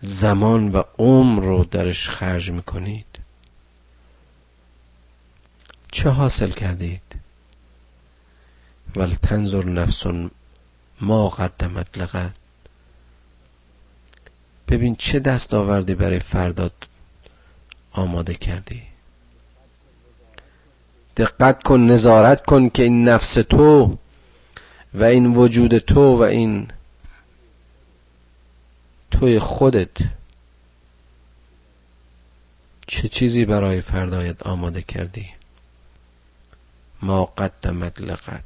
زمان 0.00 0.72
و 0.72 0.82
عمر 0.98 1.42
رو 1.42 1.64
درش 1.64 2.08
خرج 2.08 2.50
می‌کنید. 2.50 3.06
چه 5.92 6.10
حاصل 6.10 6.50
کردید؟ 6.50 7.02
ول 8.96 9.14
تنظر 9.14 9.64
نفس 9.64 10.06
ما 11.00 11.28
قدمت 11.28 11.98
لغد. 11.98 12.38
ببین 14.68 14.96
چه 14.96 15.18
دست 15.18 15.54
آوردی 15.54 15.94
برای 15.94 16.18
فرداد 16.18 16.72
آماده 17.92 18.34
کردی. 18.34 18.82
دقت 21.16 21.62
کن 21.62 21.80
نظارت 21.80 22.46
کن 22.46 22.68
که 22.68 22.82
این 22.82 23.08
نفس 23.08 23.34
تو 23.34 23.98
و 24.98 25.02
این 25.02 25.26
وجود 25.26 25.78
تو 25.78 26.16
و 26.16 26.22
این 26.22 26.68
توی 29.10 29.38
خودت 29.38 29.96
چه 32.86 33.08
چیزی 33.08 33.44
برای 33.44 33.80
فردایت 33.80 34.42
آماده 34.42 34.82
کردی؟ 34.82 35.28
ما 37.02 37.24
قدمت 37.24 38.00
لقد. 38.00 38.44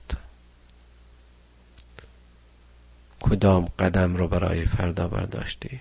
کدام 3.21 3.65
قدم 3.79 4.17
رو 4.17 4.29
برای 4.29 4.65
فردا 4.65 5.09
برداشتی؟ 5.09 5.81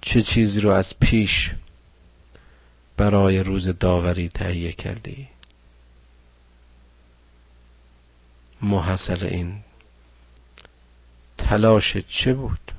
چه 0.00 0.22
چیزی 0.22 0.60
رو 0.60 0.70
از 0.70 0.98
پیش 0.98 1.54
برای 2.96 3.40
روز 3.42 3.68
داوری 3.68 4.28
تهیه 4.28 4.72
کردی؟ 4.72 5.28
محصل 8.64 9.26
این 9.26 9.60
تلاش 11.38 11.96
چه 11.96 12.34
بود؟ 12.34 12.72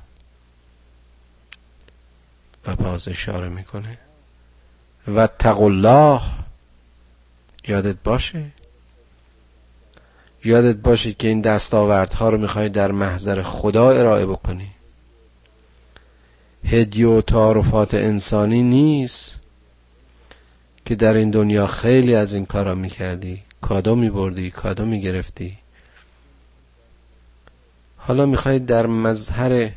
و 2.66 2.76
باز 2.76 3.08
اشاره 3.08 3.48
می‌کنه. 3.48 3.98
و 5.08 5.28
الله. 5.44 6.20
یادت 7.68 7.96
باشه؟ 8.04 8.44
یادت 10.44 10.76
باشه 10.76 11.12
که 11.12 11.28
این 11.28 11.40
دستاوردها 11.40 12.28
رو 12.28 12.38
می‌خوای 12.38 12.68
در 12.68 12.90
محضر 12.90 13.42
خدا 13.42 13.90
ارائه 13.90 14.26
بکنی. 14.26 14.70
هدیه 16.64 17.06
و 17.06 17.20
تعارفات 17.20 17.94
انسانی 17.94 18.62
نیست 18.62 19.36
که 20.84 20.94
در 20.94 21.14
این 21.14 21.30
دنیا 21.30 21.66
خیلی 21.66 22.14
از 22.14 22.34
این 22.34 22.46
کارا 22.46 22.74
می‌کردی. 22.74 23.42
کادو 23.60 23.94
میبردی 23.94 24.50
کادو 24.50 24.84
می‌گرفتی. 24.84 25.58
حالا 28.06 28.26
می‌خوای 28.26 28.58
در 28.58 28.86
مظهر 28.86 29.72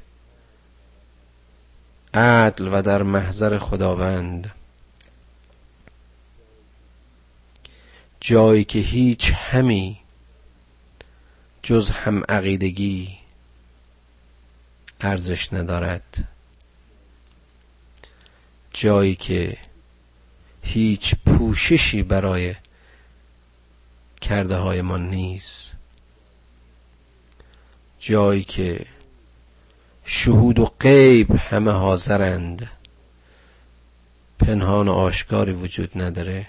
عدل 2.13 2.67
و 2.73 2.81
در 2.81 3.03
محضر 3.03 3.57
خداوند 3.57 4.51
جایی 8.19 8.63
که 8.63 8.79
هیچ 8.79 9.31
همی 9.35 9.99
جز 11.63 11.89
هم 11.89 12.23
عقیدگی 12.29 13.17
ارزش 15.01 15.53
ندارد. 15.53 16.27
جایی 18.73 19.15
که 19.15 19.57
هیچ 20.63 21.15
پوششی 21.25 22.03
برای 22.03 22.55
کرده 24.21 24.55
های 24.55 24.81
ما 24.81 24.97
نیست. 24.97 25.78
جایی 27.99 28.43
که 28.43 28.85
شهود 30.05 30.59
و 30.59 30.65
غیب 30.79 31.31
همه 31.31 31.71
حاضرند 31.71 32.69
پنهان 34.39 34.88
و 34.88 34.91
آشکاری 34.91 35.53
وجود 35.53 36.01
نداره. 36.01 36.47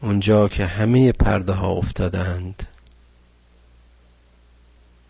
اونجا 0.00 0.48
که 0.48 0.66
همه 0.66 1.12
پرده 1.12 1.52
ها 1.52 1.68
افتادند 1.68 2.66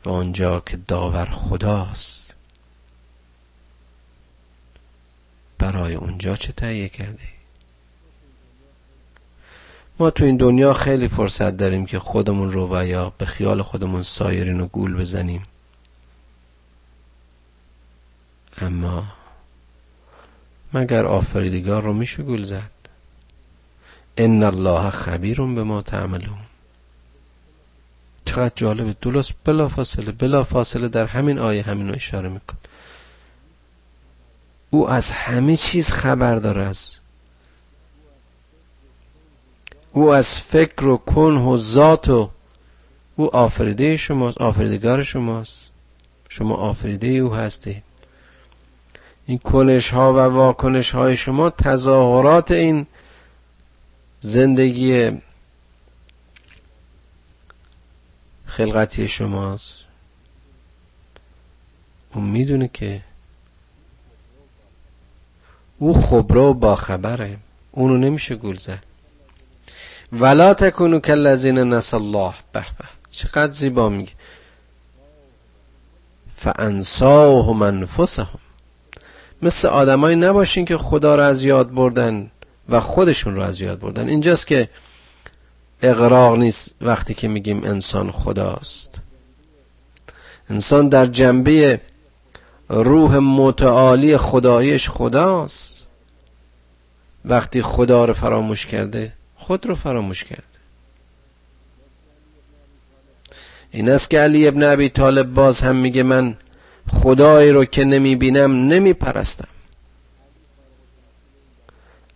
و 0.05 0.09
اونجا 0.09 0.61
که 0.61 0.77
داور 0.77 1.25
خداست. 1.25 2.37
برای 5.59 5.95
اونجا 5.95 6.37
چه 6.37 6.53
تهیه 6.53 6.89
کردی؟ 6.89 7.36
ما 9.99 10.11
تو 10.11 10.25
این 10.25 10.37
دنیا 10.37 10.73
خیلی 10.73 11.09
فرصت 11.09 11.57
داریم 11.57 11.87
که 11.87 11.99
خودمون 11.99 12.53
رو 12.53 12.77
و 12.77 12.87
یا 12.87 13.13
به 13.19 13.25
خیال 13.27 13.63
خودمون 13.63 14.03
سایرین 14.03 14.61
و 14.61 14.67
گول 14.67 14.97
بزنیم. 14.97 15.43
اما 18.59 19.05
مگر 20.73 21.07
آفریدگار 21.07 21.83
رو 21.83 21.93
میشه 21.93 22.23
گول 22.23 22.43
زد؟ 22.43 22.71
ان 24.17 24.43
الله 24.43 24.91
خبیر 24.91 25.41
به 25.41 25.65
ما 25.65 25.83
تعملون. 25.83 26.39
چقدر 28.25 28.53
جالبه 28.57 28.97
دولس 29.01 29.33
بلا 29.45 29.69
فاصله 29.69 30.13
بلا 30.13 30.45
فاصله 30.45 30.89
در 30.89 31.07
همین 31.07 31.39
آیه 31.39 31.63
همین 31.63 31.89
رو 31.89 31.95
اشاره 31.95 32.29
میکن 32.29 32.57
او 34.71 34.91
از 34.91 35.11
همه 35.11 35.57
چیز 35.57 35.89
خبر 35.89 36.37
داره 36.37 36.63
است 36.63 37.01
او 39.97 40.15
از 40.15 40.29
فکر 40.29 40.85
و 40.85 40.97
کن 40.97 41.37
و 41.37 41.57
ذات 41.57 42.09
و 42.09 42.31
او 43.17 43.37
آفریده 43.37 43.97
شماست 43.97 44.39
آفریدگار 44.39 45.03
شماست. 45.03 45.71
شما 46.29 46.55
آفریده 46.55 47.07
او 47.07 47.35
هستید. 47.35 47.83
این 49.27 49.39
کنش 49.39 49.91
ها 49.91 50.13
و 50.13 50.17
واکنش 50.17 50.91
های 50.91 51.17
شما 51.17 51.51
تظاهرات 51.51 52.51
این 52.51 52.87
زندگی 54.21 55.21
خلقتی 58.47 59.09
شماست. 59.09 59.85
اون 62.15 62.25
می‌دونه 62.25 62.69
که 62.69 63.03
او 65.79 66.03
خبره 66.03 66.41
و 66.41 66.55
باخبره 66.55 67.37
اونو 67.73 67.97
نمیشه 67.97 68.35
گول 68.35 68.57
زد. 68.57 68.96
ولا 70.12 70.55
تکونو 70.55 71.01
کالذین 71.01 71.59
نس 71.59 71.95
الله. 71.95 72.35
به 72.53 72.61
به. 72.61 72.85
چقدر 73.11 73.53
زیبا 73.53 73.88
میگه 73.88 74.12
فانساهم 76.37 77.62
انفسهم. 77.62 78.38
مثل 79.42 79.69
آدمایی 79.69 80.16
نباشین 80.16 80.64
که 80.64 80.77
خدا 80.77 81.14
رو 81.14 81.23
از 81.23 81.42
یاد 81.42 81.75
بردن 81.75 82.31
و 82.69 82.81
خودشون 82.81 83.35
رو 83.35 83.42
از 83.42 83.61
یاد 83.61 83.79
بردن. 83.79 84.09
اینجاست 84.09 84.47
که 84.47 84.69
اقراق 85.83 86.37
نیست 86.38 86.71
وقتی 86.81 87.14
که 87.14 87.29
میگیم 87.29 87.64
انسان 87.64 88.11
خداست. 88.11 88.95
انسان 90.51 90.88
در 90.88 91.07
جنبه 91.07 91.81
روح 92.69 93.19
متعالی 93.19 94.16
خدایش 94.16 94.88
خداست. 94.88 95.83
وقتی 97.25 97.62
خدا 97.62 98.05
رو 98.05 98.12
فراموش 98.12 98.66
کرده 98.66 99.12
خود 99.47 99.67
رو 99.67 99.75
فراموش 99.75 100.25
کرده 100.25 100.43
این 103.71 103.89
است 103.89 104.11
که 104.11 104.21
علی 104.21 104.49
ابن 104.49 104.63
ابی 104.63 104.89
طالب 104.89 105.35
باز 105.35 105.61
هم 105.61 105.77
میگه 105.77 106.03
من 106.03 106.37
خدایی 106.89 107.51
رو 107.51 107.65
که 107.65 107.85
نمی‌بینم 107.85 108.69
نمیپرستم. 108.69 109.49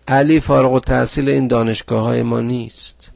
علی 0.09 0.41
فارغ 0.41 0.73
و 0.73 0.81
تحصیل 0.81 1.29
این 1.29 1.49
دانشگاه 1.49 2.03
های 2.05 2.23
ما 2.23 2.41
نیست. 2.41 3.11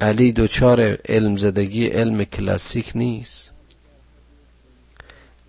علی 0.00 0.32
دوچار 0.32 0.80
علم 1.08 1.36
زدگی 1.36 1.86
علم 1.86 2.24
کلاسیک 2.24 2.92
نیست. 2.94 3.50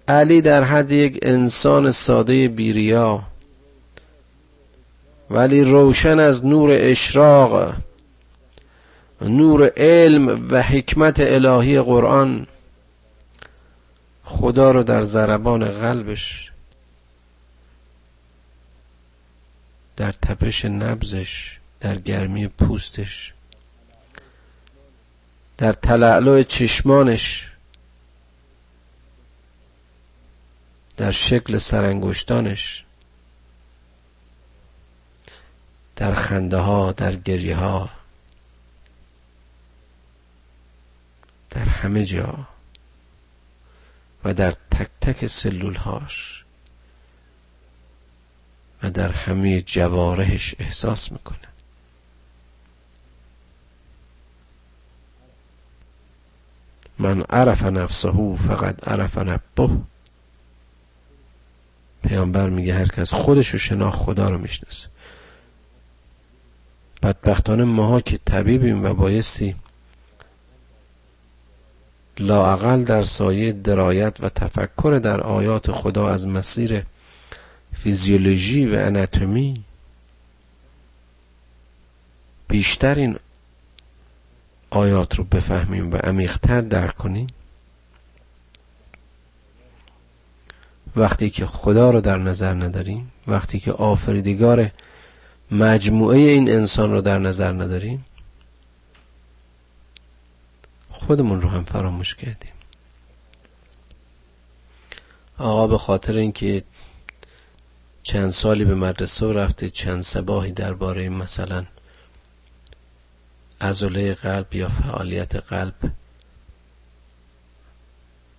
علی 0.08 0.42
در 0.42 0.64
حد 0.64 0.92
یک 0.92 1.20
انسان 1.22 1.92
ساده 1.92 2.48
بیریا 2.48 3.24
ولی 5.30 5.64
روشن 5.64 6.20
از 6.20 6.46
نور 6.46 6.70
اشراق 6.74 7.74
نور 9.22 9.72
علم 9.78 10.48
و 10.52 10.62
حکمت 10.62 11.20
الهی 11.20 11.82
قرآن 11.82 12.48
خدا 14.24 14.72
رو 14.72 14.84
در 14.84 15.04
ضربان 15.04 15.70
قلبش 15.70 16.52
در 19.98 20.12
تپش 20.12 20.66
نبزش 20.66 21.58
در 21.80 21.96
گرمی 21.96 22.48
پوستش 22.48 23.34
در 25.58 25.74
تلعلو 25.74 26.44
چشمانش 26.44 27.52
در 30.98 31.12
شکل 31.12 31.58
سرانگشتانش. 31.58 32.86
در 36.00 36.14
خنده 36.14 36.58
ها 36.58 36.92
در 36.92 37.16
گریه 37.16 37.56
ها 37.56 37.90
در 41.50 41.66
همه 41.66 42.06
جا 42.06 42.48
و 44.24 44.34
در 44.34 44.52
تک 44.52 44.90
تک 45.02 45.28
سلول 45.28 45.76
هاش 45.76 46.44
و 48.84 48.90
در 48.92 49.12
همه 49.12 49.62
جوارحش 49.62 50.56
احساس 50.60 51.12
می‌کنه. 51.12 51.40
من 57.00 57.22
عرف 57.22 57.64
نفسه 57.64 58.36
فقط 58.48 58.88
عرف 58.88 59.18
نبه 59.18 59.70
پیامبر 62.04 62.50
میگه 62.50 62.74
هر 62.76 62.88
کس 62.88 63.14
خودش 63.14 63.50
رو 63.50 63.60
شناخت 63.60 63.98
خدا 64.00 64.30
رو 64.30 64.38
می‌شناسه. 64.38 64.90
بدبختانه 67.04 67.64
ماها 67.64 68.02
که 68.02 68.20
طبیبیم 68.26 68.86
و 68.86 68.94
بایستی 68.94 69.56
لاعقل 72.20 72.84
در 72.84 73.04
سایه 73.04 73.52
درایت 73.52 74.18
و 74.20 74.30
تفکر 74.30 75.00
در 75.04 75.22
آیات 75.22 75.72
خدا 75.72 76.10
از 76.10 76.28
مسیر 76.28 76.84
فیزیولوژی 77.74 78.66
و 78.66 78.76
اناتومی 78.80 79.64
بیشتر 82.48 82.96
این 82.96 83.20
آیات 84.70 85.16
رو 85.16 85.24
بفهمیم 85.24 85.92
و 85.92 85.96
عمیقتر 85.96 86.62
درک 86.62 86.98
کنیم. 86.98 87.28
وقتی 90.96 91.30
که 91.30 91.46
خدا 91.46 91.90
رو 91.90 92.02
در 92.02 92.18
نظر 92.18 92.54
نداریم 92.54 93.12
وقتی 93.28 93.60
که 93.60 93.72
آفریدگار 93.72 94.72
مجموعه 95.52 96.18
این 96.18 96.52
انسان 96.52 96.92
رو 96.92 97.02
در 97.02 97.18
نظر 97.18 97.52
نداریم 97.52 98.06
خودمون 100.90 101.42
رو 101.42 101.50
هم 101.50 101.64
فراموش 101.64 102.16
کردیم. 102.16 102.52
آقا 105.38 105.68
به 105.68 105.78
خاطر 105.78 106.14
اینکه 106.14 106.64
چند 108.04 108.30
سالی 108.30 108.66
به 108.66 108.76
مدرسه 108.76 109.26
رفته 109.34 109.70
چند 109.70 110.02
سباهی 110.02 110.52
درباره 110.52 111.10
مثلا 111.10 111.66
عضله 113.62 114.14
قلب 114.14 114.56
یا 114.56 114.70
فعالیت 114.70 115.36
قلب 115.36 115.74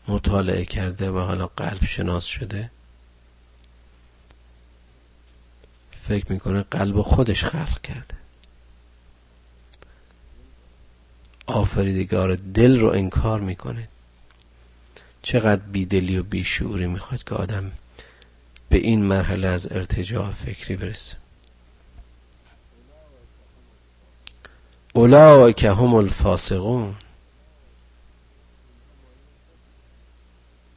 مطالعه 0.08 0.64
کرده 0.64 1.10
و 1.10 1.18
حالا 1.18 1.46
قلب 1.46 1.84
شناس 1.84 2.24
شده 2.24 2.70
فکر 6.08 6.32
می‌کنه 6.32 6.62
قلب 6.62 7.02
خودش 7.02 7.44
خلق 7.44 7.80
کرده. 7.80 8.14
آفریدگار 11.46 12.34
دل 12.34 12.80
رو 12.80 12.88
انکار 12.88 13.40
می‌کنه. 13.40 13.88
چقدر 15.22 15.62
بیدلی 15.62 16.18
و 16.18 16.22
بیشعوری 16.22 16.86
می‌خواد 16.86 17.24
که 17.24 17.34
آدم 17.34 17.72
به 18.68 18.78
این 18.78 19.02
مرحله 19.02 19.48
از 19.48 19.72
ارتجاع 19.72 20.30
فکری 20.30 20.76
برسه. 20.76 21.16
که 25.52 25.72
هم 25.72 25.94
الفاسقون. 25.94 26.94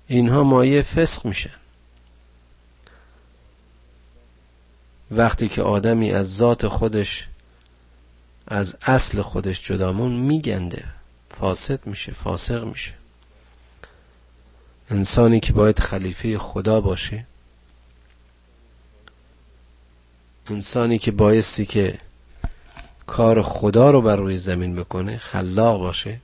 اینها 0.07 0.43
مایه 0.43 0.81
فسق 0.81 1.25
میشن. 1.25 1.62
وقتی 5.17 5.47
که 5.47 5.62
آدمی 5.62 6.12
از 6.12 6.36
ذات 6.36 6.67
خودش 6.67 7.28
از 8.47 8.76
اصل 8.82 9.21
خودش 9.21 9.67
جدامون 9.67 10.12
میگنده 10.12 10.84
فاسد 11.30 11.88
میشه 11.88 12.12
فاسق 12.12 12.63
میشه. 12.63 12.93
انسانی 14.89 15.39
که 15.39 15.54
باید 15.54 15.80
خلیفه 15.80 16.38
خدا 16.38 16.82
باشه 16.82 17.26
انسانی 20.49 20.99
که 20.99 21.12
بایستی 21.12 21.65
که 21.65 21.97
کار 23.08 23.41
خدا 23.41 23.91
رو 23.91 24.02
بر 24.02 24.15
روی 24.15 24.38
زمین 24.38 24.76
بکنه 24.76 25.17
خلاق 25.17 25.80
باشه. 25.80 26.19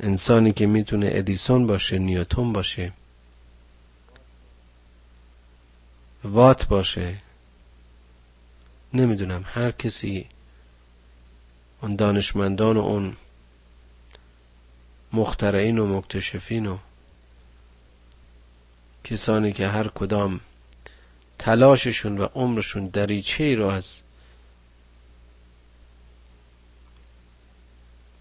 انسانی 0.00 0.52
که 0.52 0.66
می‌تونه 0.66 1.10
ادیسون 1.12 1.66
باشه 1.66 1.98
نیوتون 1.98 2.52
باشه. 2.52 2.92
وات 6.24 6.68
باشه. 6.68 7.18
نمی‌دونم 8.94 9.44
هر 9.46 9.70
کسی 9.70 10.26
اون 11.82 11.96
دانشمندان 11.96 12.76
و 12.76 12.80
اون 12.80 13.16
مخترعین 15.12 15.78
و 15.78 15.98
مکتشفین 15.98 16.66
و 16.66 16.78
کسانی 19.04 19.52
که 19.52 19.68
هر 19.68 19.88
کدام 19.88 20.40
تلاششون 21.38 22.18
و 22.18 22.24
عمرشون 22.24 22.86
دریچه 22.86 23.44
ای 23.44 23.56
رو 23.56 23.66
از 23.66 24.02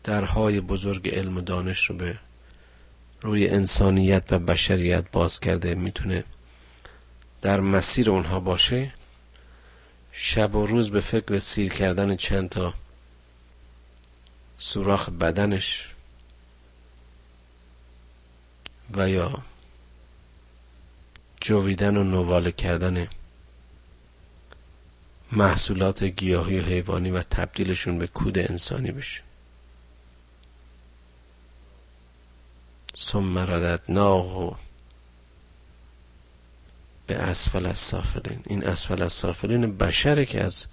درهای 0.04 0.62
بزرگ 0.62 1.10
علم 1.10 1.38
و 1.38 1.42
دانش 1.42 1.86
رو 1.86 1.96
به 1.96 2.20
روی 3.22 3.48
انسانیت 3.48 4.26
و 4.34 4.40
بشریت 4.40 5.12
باز 5.12 5.40
کرده 5.40 5.76
می‌تونه 5.76 6.24
در 7.44 7.60
مسیر 7.60 8.10
اونها 8.10 8.40
باشه 8.40 8.94
شب 10.12 10.56
و 10.56 10.66
روز 10.66 10.92
به 10.92 11.02
فکر 11.02 11.40
سیر 11.40 11.74
کردن 11.74 12.16
چند 12.16 12.50
تا 12.50 12.74
سوراخ 14.58 15.10
بدنش 15.10 15.90
و 18.96 19.10
یا 19.10 19.42
جویدن 21.42 21.98
و 21.98 22.04
نواله 22.04 22.52
کردن 22.52 23.08
محصولات 25.32 26.04
گیاهی 26.04 26.60
و 26.60 26.64
حیوانی 26.64 27.12
و 27.12 27.24
تبدیلشون 27.24 27.98
به 28.00 28.08
کود 28.08 28.38
انسانی 28.38 28.92
بشه. 28.92 29.22
ثم 32.98 33.38
رددناه 33.38 34.60
به 37.08 37.16
اسفل 37.16 37.66
از 37.66 37.94
این 38.46 38.64
اسفل 38.64 39.02
از 39.02 39.14
بشره 39.78 40.26
که 40.26 40.44
از 40.44 40.66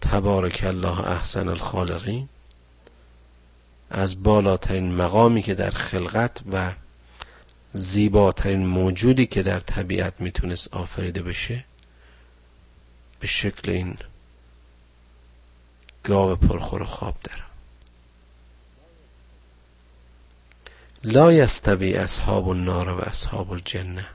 تبارک 0.00 0.64
الله 0.66 1.00
احسن 1.00 1.48
الخالقین 1.48 2.28
از 3.90 4.22
بالاترین 4.22 4.94
مقامی 4.94 5.42
که 5.42 5.54
در 5.54 5.70
خلقت 5.70 6.40
و 6.52 6.72
زیباترین 7.74 8.66
موجودی 8.66 9.26
که 9.26 9.42
در 9.42 9.60
طبیعت 9.60 10.20
می‌تونست 10.20 10.74
آفریده 10.74 11.22
بشه 11.22 11.64
به 13.20 13.26
شکل 13.26 13.70
این 13.70 13.96
گاو 16.04 16.36
پرخور 16.36 16.84
خواب 16.84 17.16
دارم 17.24 17.50
لا 21.04 21.32
یستوی 21.32 21.94
اصحاب 21.94 22.48
النار 22.48 22.88
و 22.88 23.00
اصحاب 23.00 23.52
الجنه. 23.52 24.06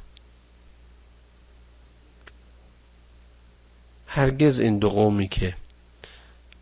هرگز 4.15 4.60
این 4.60 4.80
دو 4.80 4.89
قومی 4.89 5.28
که 5.28 5.56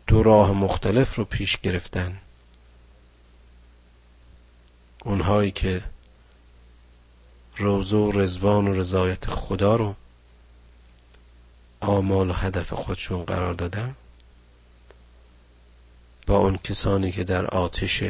دو 0.06 0.22
راه 0.22 0.52
مختلف 0.52 1.14
رو 1.14 1.24
پیش 1.24 1.60
گرفتن 1.60 2.20
اونهایی 5.04 5.50
که 5.50 5.82
روزه 7.56 7.96
و 7.96 8.12
رزوان 8.12 8.68
و 8.68 8.72
رضایت 8.72 9.26
خدا 9.26 9.76
رو 9.76 9.94
آمال 11.80 12.30
و 12.30 12.32
هدف 12.32 12.72
خودشون 12.72 13.24
قرار 13.24 13.54
دادن 13.54 13.96
با 16.26 16.36
اون 16.36 16.56
کسانی 16.56 17.12
که 17.12 17.24
در 17.24 17.46
آتش 17.46 18.04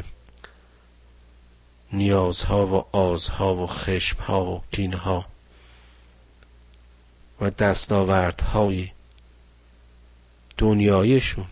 نیازها 1.93 2.67
و 2.67 2.97
آزها 2.97 3.55
و 3.55 3.67
خشمها 3.67 4.45
و 4.45 4.63
کینها 4.73 5.27
و 7.41 7.51
دستاوردهای 7.51 8.94
دنیایشون. 10.59 11.47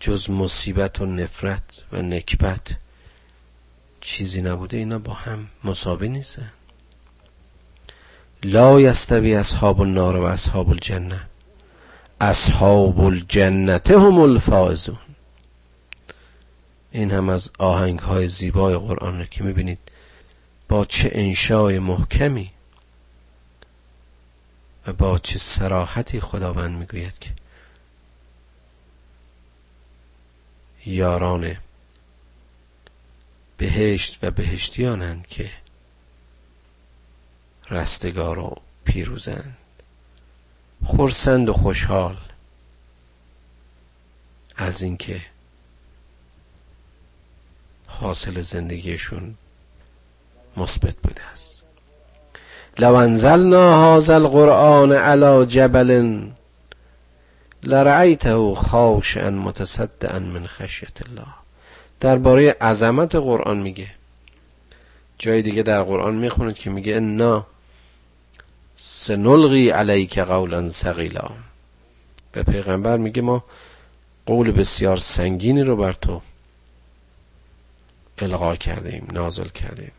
جز 0.00 0.30
مصیبت 0.30 1.00
و 1.00 1.06
نفرت 1.06 1.84
و 1.92 2.02
نکبت 2.02 2.68
چیزی 4.00 4.42
نبوده 4.42 4.76
اینا 4.76 4.98
با 4.98 5.12
هم 5.12 5.48
مساوی 5.64 6.08
نیستن. 6.08 6.52
لا 8.44 8.80
یستوی 8.80 9.34
اصحاب 9.34 9.80
النار 9.80 10.16
و 10.16 10.22
اصحاب 10.22 10.70
الجنه. 10.70 11.20
اصحاب 12.20 13.00
الجنت 13.00 13.90
هم 13.90 14.20
الفائزون 14.20 14.98
این 16.92 17.10
هم 17.10 17.28
از 17.28 17.50
آهنگ 17.58 17.98
های 17.98 18.28
زیبای 18.28 18.76
قرآن 18.76 19.18
رو 19.18 19.24
که 19.24 19.44
می‌بینید 19.44 19.78
با 20.68 20.84
چه 20.84 21.10
انشای 21.12 21.78
محکمی 21.78 22.50
با 24.92 25.18
چه 25.18 25.38
سراحتی 25.38 26.20
خداوند 26.20 26.78
می‌گوید 26.78 27.18
که 27.18 27.30
یاران 30.86 31.56
بهشت 33.56 34.18
و 34.22 34.30
بهشتیانند 34.30 35.26
که 35.26 35.50
رستگار 37.70 38.38
و 38.38 38.56
پیروزند. 38.84 39.56
خرسند 40.84 41.48
و 41.48 41.52
خوشحال 41.52 42.16
از 44.56 44.82
اینکه 44.82 45.22
حاصل 47.86 48.40
زندگیشون 48.40 49.34
مثبت 50.56 50.96
بوده 50.96 51.22
است. 51.22 51.47
لو 52.78 52.94
انزلنا 52.94 53.84
هذا 53.84 54.16
القرآن 54.16 54.92
على 54.92 55.46
جبل 55.46 56.22
لرأيته 57.62 58.54
خاشعا 58.54 59.30
متصدعا 59.30 60.18
من 60.18 60.46
خشیت 60.46 61.02
الله. 61.02 61.26
درباره 62.00 62.56
عظمت 62.60 63.16
قرآن 63.16 63.58
میگه. 63.58 63.90
جای 65.18 65.42
دیگه 65.42 65.62
در 65.62 65.82
قرآن 65.82 66.14
می‌خونید 66.14 66.58
که 66.58 66.70
میگه 66.70 66.96
انا 66.96 67.46
سنلغی 68.76 69.70
علیک 69.70 70.18
قولا 70.18 70.68
ثقیلا. 70.68 71.30
به 72.32 72.42
پیغمبر 72.42 72.96
میگه 72.96 73.22
ما 73.22 73.44
قول 74.26 74.52
بسیار 74.52 74.96
سنگینی 74.96 75.62
رو 75.62 75.76
بر 75.76 75.92
تو 75.92 76.20
القا 78.18 78.56
کردیم 78.56 79.08
نازل 79.12 79.48
کردیم. 79.48 79.92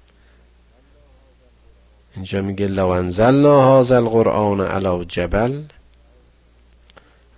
اینجا 2.15 2.41
میگه 2.41 2.67
لو 2.67 2.87
انزلنا 2.87 3.79
هذا 3.79 3.97
القرآن 3.97 4.61
علی 4.61 5.05
جبل 5.05 5.63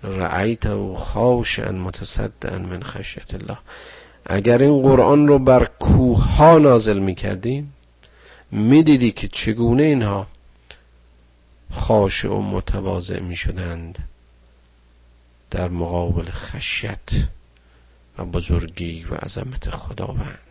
رأیته 0.03 0.95
خاشعا 0.95 1.71
متصدعا 1.71 2.57
من 2.57 2.83
خشیت 2.83 3.33
الله. 3.33 3.57
اگر 4.25 4.57
این 4.57 4.81
قرآن 4.81 5.27
رو 5.27 5.39
بر 5.39 5.65
کوه 5.79 6.35
ها 6.35 6.57
نازل 6.57 6.99
می‌کردیم 6.99 7.73
می‌دیدی 8.51 9.11
که 9.11 9.27
چگونه 9.27 9.83
اینها 9.83 10.27
خاشع 11.71 12.29
و 12.29 12.41
متواضع 12.41 13.19
می‌شدند 13.19 13.97
در 15.51 15.69
مقابل 15.69 16.25
خشیت 16.31 17.09
و 18.17 18.25
بزرگی 18.25 19.03
و 19.03 19.15
عظمت 19.15 19.69
خداوند. 19.69 20.50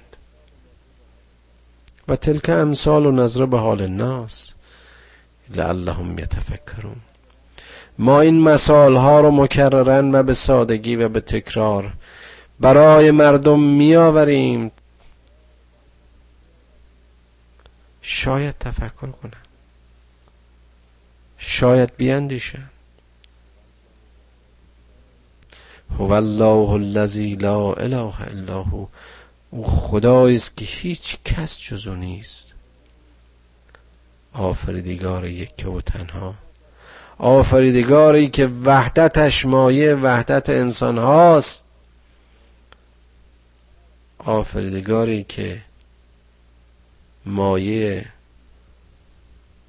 و 2.10 2.16
تلک 2.16 2.48
امثال 2.48 3.06
و 3.06 3.10
نظر 3.10 3.46
به 3.46 3.58
حال 3.58 3.82
الناس 3.82 4.54
لعلهم 5.50 6.18
یتفکرون. 6.18 6.96
ما 7.98 8.20
این 8.20 8.42
مثال 8.42 8.96
ها 8.96 9.20
رو 9.20 9.30
مکررن 9.30 10.14
و 10.14 10.22
به 10.22 10.34
سادگی 10.34 10.96
و 10.96 11.08
به 11.08 11.20
تکرار 11.20 11.92
برای 12.60 13.10
مردم 13.10 13.60
میآوریم. 13.60 14.70
شاید 18.02 18.54
تفکر 18.58 19.06
کنن. 19.06 19.42
شاید 21.38 21.96
بیاندیشن. 21.96 22.70
هو 25.98 26.12
الله 26.12 26.70
الذی 26.70 27.34
لا 27.34 27.72
اله 27.72 28.20
الا 28.20 28.62
هو. 28.62 28.86
او 29.50 29.66
خدایی 29.66 30.36
است 30.36 30.56
که 30.56 30.64
هیچ 30.64 31.16
کس 31.24 31.58
جز 31.60 31.86
او 31.86 31.94
نیست. 31.94 32.54
آفریدگار 34.32 35.26
یک 35.26 35.66
و 35.66 35.80
تنها. 35.80 36.34
آفریدگاری 37.18 38.28
که 38.28 38.46
وحدتش 38.46 39.46
مایه 39.46 39.94
وحدت 39.94 40.48
انسان 40.48 40.98
هاست 40.98 41.64
آفریدگاری 44.18 45.24
که 45.24 45.62
مایه 47.26 48.06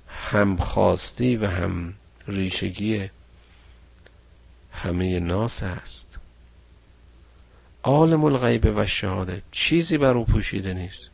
همخواستی 0.08 1.36
و 1.36 1.48
هم 1.48 1.94
ریشگی 2.28 3.10
همه 4.72 5.20
ناس 5.20 5.63
است. 5.63 6.17
عالم 7.84 8.24
الغیب 8.24 8.74
و 8.76 8.86
شهادت. 8.86 9.41
چیزی 9.52 9.98
بر 9.98 10.17
او 10.17 10.26
پوشیده 10.26 10.74
نیست. 10.74 11.10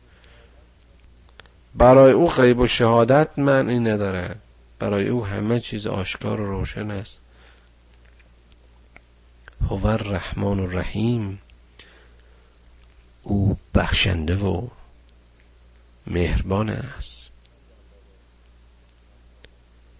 برای 1.74 2.12
او 2.12 2.28
غیب 2.28 2.58
و 2.58 2.66
شهادت 2.66 3.38
معنی 3.38 3.78
ندارد 3.80 4.40
برای 4.78 5.08
او 5.08 5.26
همه 5.26 5.60
چیز 5.60 5.86
آشکار 5.86 6.40
و 6.40 6.46
روشن 6.46 6.90
است. 6.90 7.20
هو 9.68 9.86
الرحمن 9.86 10.60
الرحیم. 10.60 11.38
او 13.22 13.58
بخشنده 13.74 14.36
و 14.36 14.68
مهربان 16.06 16.68
است. 16.68 17.28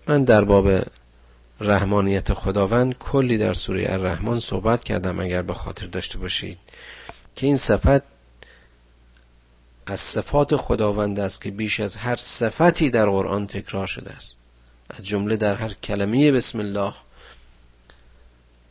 من 0.07 0.24
در 0.24 0.44
باب 0.44 0.83
رحمانیت 1.61 2.33
خداوند 2.33 2.99
کلی 2.99 3.38
در 3.38 3.55
سوره 3.55 3.87
الرحمن 3.88 4.40
صحبت 4.40 4.85
کردم 4.85 5.21
اگر 5.21 5.42
به 5.42 5.55
خاطر 5.55 5.87
داشته 5.87 6.18
باشید 6.18 6.59
که 7.37 7.47
این 7.47 7.57
صفت 7.57 8.03
از 9.87 10.01
صفات 10.01 10.57
خداوند 10.57 11.21
است 11.21 11.42
که 11.42 11.51
بیش 11.51 11.81
از 11.81 11.97
هر 11.97 12.16
صفتی 12.16 12.90
در 12.90 13.07
قرآن 13.07 13.47
تکرار 13.47 13.87
شده 13.87 14.11
است. 14.11 14.35
از 14.90 15.07
جمله 15.07 15.37
در 15.37 15.55
هر 15.55 15.68
کلمه 15.73 16.33
بسم 16.33 16.59
الله 16.59 16.94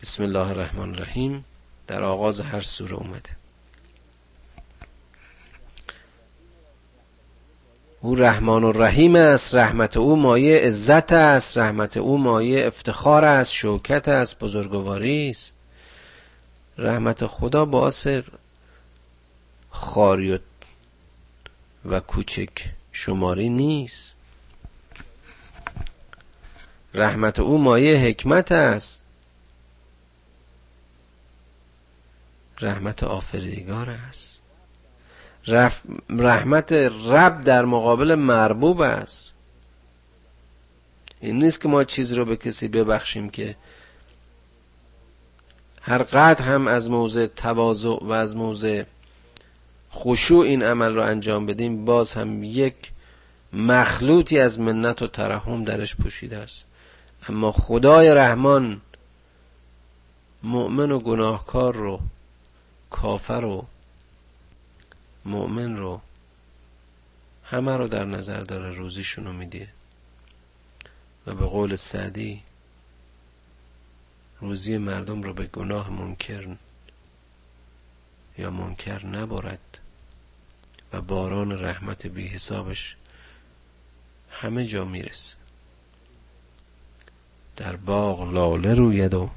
بسم 0.02 0.24
الله 0.24 0.48
الرحمن 0.48 0.90
الرحیم 0.90 1.46
در 1.88 2.04
آغاز 2.04 2.40
هر 2.40 2.62
سوره 2.62 2.94
اومده. 2.94 3.30
او 8.02 8.16
رحمان 8.16 8.64
و 8.64 8.72
رحیم 8.72 9.16
است 9.16 9.56
رحمت 9.56 9.98
او 9.98 10.16
مایه 10.16 10.60
عزت 10.60 11.14
است 11.14 11.58
رحمت 11.58 11.98
او 11.98 12.18
مایه 12.18 12.68
افتخار 12.68 13.26
است 13.26 13.52
شوکت 13.52 14.08
است 14.08 14.40
بزرگواری 14.40 15.30
است. 15.30 15.54
رحمت 16.78 17.26
خدا 17.26 17.66
باعث 17.66 18.08
خاری 19.70 20.40
و 21.86 22.00
کوچک 22.00 22.66
شماری 22.92 23.50
نیست. 23.50 24.14
رحمت 26.94 27.40
او 27.40 27.58
مایه 27.58 27.98
حکمت 27.98 28.52
است. 28.52 29.04
رحمت 32.62 33.04
آفریدگار 33.04 33.90
است. 33.90 34.37
رحمت 36.10 36.72
رب 37.08 37.42
در 37.42 37.66
مقابل 37.66 38.16
مربوب 38.16 38.82
است. 38.82 39.32
این 41.22 41.44
نیست 41.44 41.62
که 41.62 41.68
ما 41.68 41.84
چیز 41.84 42.14
رو 42.14 42.26
به 42.26 42.36
کسی 42.38 42.68
ببخشیم 42.68 43.30
که 43.30 43.56
هر 45.82 46.04
قدر 46.04 46.42
هم 46.42 46.68
از 46.68 46.90
موضع 46.90 47.28
تواضع 47.28 47.98
و 48.02 48.12
از 48.12 48.36
موضع 48.36 48.84
خشوع 49.92 50.46
این 50.46 50.64
عمل 50.64 50.96
رو 50.96 51.02
انجام 51.02 51.46
بدیم 51.46 51.86
باز 51.86 52.14
هم 52.14 52.44
یک 52.44 52.92
مخلوطی 53.54 54.40
از 54.40 54.60
منت 54.60 55.02
و 55.02 55.08
ترحم 55.08 55.64
درش 55.64 55.96
پوشیده 55.96 56.38
است. 56.38 56.66
اما 57.30 57.52
خدای 57.52 58.14
رحمان 58.14 58.82
مؤمن 60.44 60.92
و 60.92 61.00
گناهکار 61.00 61.76
رو 61.76 62.00
کافر 62.90 63.46
و 63.46 63.66
مؤمن 65.28 65.78
رو 65.78 66.02
همه 67.44 67.78
رو 67.78 67.88
در 67.88 68.06
نظر 68.06 68.42
داره 68.42 68.70
روزیشون 68.72 69.26
رو 69.26 69.34
میده 69.34 69.68
و 71.28 71.34
به 71.34 71.46
قول 71.46 71.76
سعدی 71.76 72.44
روزی 74.40 74.78
مردم 74.78 75.24
رو 75.24 75.34
به 75.34 75.46
گناه 75.46 75.90
منکر 75.90 76.56
یا 78.38 78.52
منکر 78.52 79.06
نبارد 79.06 79.78
و 80.94 81.02
باران 81.02 81.52
رحمت 81.52 82.08
بی 82.08 82.28
حسابش 82.28 82.96
همه 84.32 84.66
جا 84.66 84.86
می‌رسه. 84.86 85.36
در 87.56 87.76
باغ 87.76 88.22
لاله 88.22 88.74
روید 88.74 89.14
و 89.14 89.30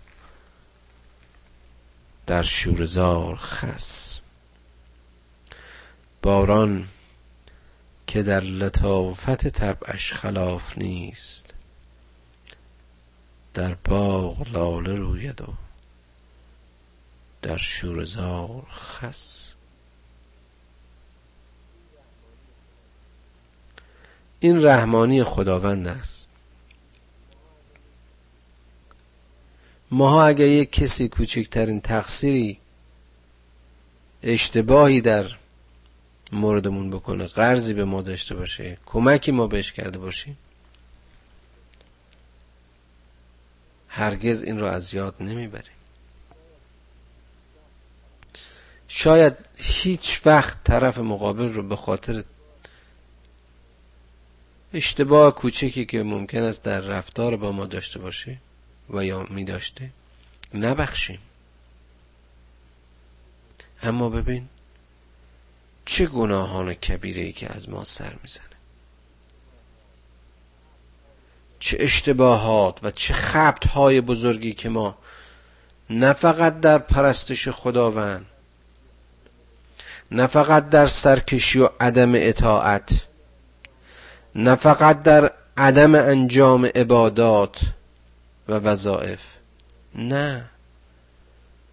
در 2.27 2.43
شورزار 2.43 3.37
خس. 3.37 4.20
باران 6.23 6.89
که 8.07 8.23
در 8.23 8.41
لطافت 8.41 9.49
طبعش 9.49 10.13
خلاف 10.13 10.79
نیست 10.79 11.55
در 13.55 13.75
باغ 13.75 14.49
لاله 14.49 14.95
روید 14.95 15.41
و 15.41 15.55
در 17.43 17.57
شورزار 17.57 18.67
خس. 18.71 19.53
این 24.41 24.65
رحمانی 24.65 25.25
خداوند 25.25 25.89
است. 25.89 26.29
ماها 29.91 30.25
اگر 30.27 30.47
یک 30.47 30.73
کسی 30.73 31.09
کوچکترین 31.09 31.81
تقصیری 31.81 32.59
اشتباهی 34.23 35.01
در 35.01 35.40
موردمون 36.33 36.91
بکنه 36.91 37.27
قرضی 37.27 37.75
به 37.75 37.85
ما 37.85 38.03
داشته 38.03 38.35
باشه 38.35 38.79
کمکی 38.87 39.33
ما 39.33 39.47
بهش 39.47 39.73
کرده 39.73 39.99
باشیم 39.99 40.39
هرگز 43.89 44.43
این 44.43 44.59
رو 44.59 44.67
از 44.67 44.95
یاد 44.95 45.15
نمی‌بریم. 45.21 45.73
شاید 48.89 49.35
هیچ 49.57 50.21
وقت 50.25 50.65
طرف 50.65 50.99
مقابل 50.99 51.53
رو 51.53 51.63
به 51.63 51.77
خاطر 51.77 52.25
اشتباه 54.73 55.35
کوچکی 55.35 55.85
که 55.85 56.03
ممکن 56.03 56.43
است 56.43 56.65
در 56.65 56.81
رفتار 56.81 57.37
با 57.37 57.53
ما 57.53 57.67
داشته 57.67 57.99
باشه 57.99 58.37
و 58.91 59.05
یا 59.05 59.27
می 59.31 59.45
داشته 59.45 59.91
نبخشیم. 60.55 61.19
اما 63.83 64.09
ببین 64.09 64.49
چه 65.85 66.07
گناهان 66.07 66.75
کبیره 66.75 67.23
ای 67.23 67.33
که 67.33 67.55
از 67.55 67.69
ما 67.69 67.85
سر 67.85 68.13
می‌زنه؟ 68.23 68.45
چه 71.61 71.77
اشتباهات 71.81 72.79
و 72.83 72.91
چه 72.91 73.15
خبت 73.15 73.67
های 73.67 74.01
بزرگی 74.01 74.53
که 74.53 74.69
ما 74.69 74.99
نه 75.91 76.13
فقط 76.13 76.61
در 76.61 76.79
پرستش 76.79 77.49
خداوند 77.49 78.27
نه 80.11 80.27
فقط 80.27 80.69
در 80.69 80.87
سرکشی 80.87 81.59
و 81.59 81.69
عدم 81.81 82.13
اطاعت 82.15 82.91
نه 84.35 84.55
فقط 84.55 85.03
در 85.03 85.33
عدم 85.57 85.95
انجام 85.95 86.67
عبادات 86.67 87.61
و 88.49 88.53
وظائف 88.53 89.21
نه. 89.95 90.50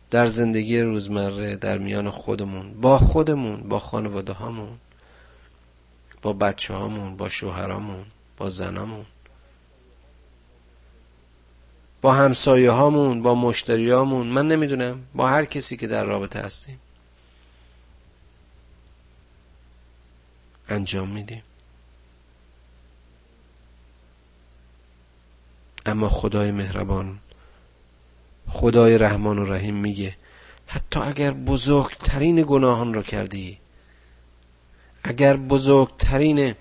در 0.09 0.25
زندگی 0.25 0.81
روزمره 0.81 1.55
در 1.55 1.77
میان 1.77 2.09
خودمون 2.09 2.81
با 2.81 2.97
خودمون 2.97 3.69
با 3.69 3.79
خانواده 3.79 4.33
هامون 4.33 4.77
با 6.21 6.33
بچه 6.33 6.73
هامون 6.73 7.17
با 7.17 7.29
شوهرامون 7.29 8.05
با 8.37 8.49
زنامون 8.49 9.05
با 12.01 12.13
همسایه 12.13 12.71
هامون 12.71 13.21
با 13.21 13.35
مشتریامون. 13.35 14.27
من 14.27 14.47
نمی‌دونم 14.47 15.03
با 15.15 15.29
هر 15.29 15.45
کسی 15.45 15.77
که 15.77 15.87
در 15.87 16.03
رابطه 16.03 16.39
هستیم. 16.39 16.79
انجام 20.69 21.09
میدیم. 21.09 21.43
اما 25.85 26.09
خدای 26.09 26.51
مهربان 26.51 27.19
خدای 28.49 28.97
رحمان 28.97 29.39
و 29.39 29.45
رحیم 29.45 29.75
میگه 29.75 30.15
حتی 30.67 30.99
اگر 30.99 31.31
بزرگترین 31.31 32.45
گناهان 32.47 32.93
را 32.93 33.03
کردی 33.03 33.59
اگر 35.03 35.37
بزرگترین 35.37 36.55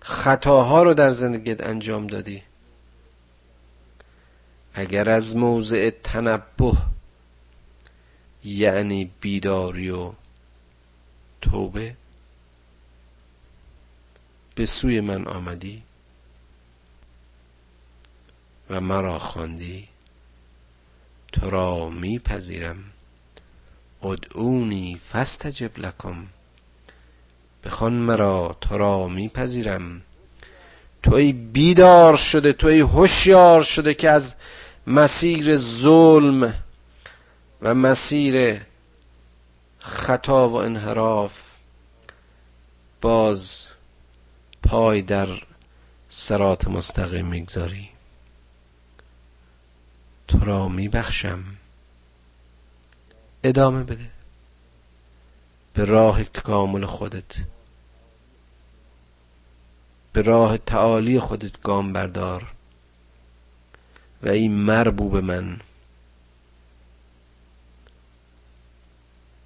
خطاها 0.00 0.82
رو 0.82 0.94
در 0.94 1.10
زندگیت 1.10 1.62
انجام 1.62 2.06
دادی 2.06 2.42
اگر 4.74 5.08
از 5.08 5.36
موضع 5.36 5.90
تنبه 6.02 6.72
یعنی 8.44 9.10
بیداری 9.20 9.90
و 9.90 10.12
توبه 11.40 11.96
به 14.54 14.66
سوی 14.66 15.00
من 15.00 15.26
آمدی 15.26 15.82
و 18.70 18.80
مرا 18.80 19.18
خواندی. 19.18 19.88
تو 21.34 21.50
را 21.50 21.88
میپذیرم. 21.88 22.84
ادعونی 24.02 25.00
فستجب 25.12 25.78
لکم. 25.78 26.26
بخوان 27.64 27.92
مرا 27.92 28.56
تو 28.60 28.78
را 28.78 29.08
میپذیرم. 29.08 30.02
توی 31.02 31.32
بیدار 31.32 32.16
شده 32.16 32.52
توی 32.52 32.80
هوشیار 32.80 33.62
شده 33.62 33.94
که 33.94 34.10
از 34.10 34.34
مسیر 34.86 35.56
ظلم 35.56 36.54
و 37.62 37.74
مسیر 37.74 38.60
خطا 39.78 40.48
و 40.48 40.54
انحراف 40.54 41.42
باز 43.00 43.64
پای 44.62 45.02
در 45.02 45.28
سرات 46.08 46.68
مستقیم 46.68 47.26
می‌گذاری. 47.26 47.93
تو 50.28 50.38
را 50.38 50.68
میبخشم. 50.68 51.44
ادامه 53.42 53.84
بده. 53.84 54.10
به 55.74 55.84
راه 55.84 56.24
تکامل 56.24 56.86
خودت. 56.86 57.34
به 60.12 60.22
راه 60.22 60.58
تعالی 60.58 61.20
خودت 61.20 61.60
گام 61.62 61.92
بردار. 61.92 62.52
و 64.22 64.28
این 64.28 64.54
مربوب 64.54 65.16
من. 65.16 65.60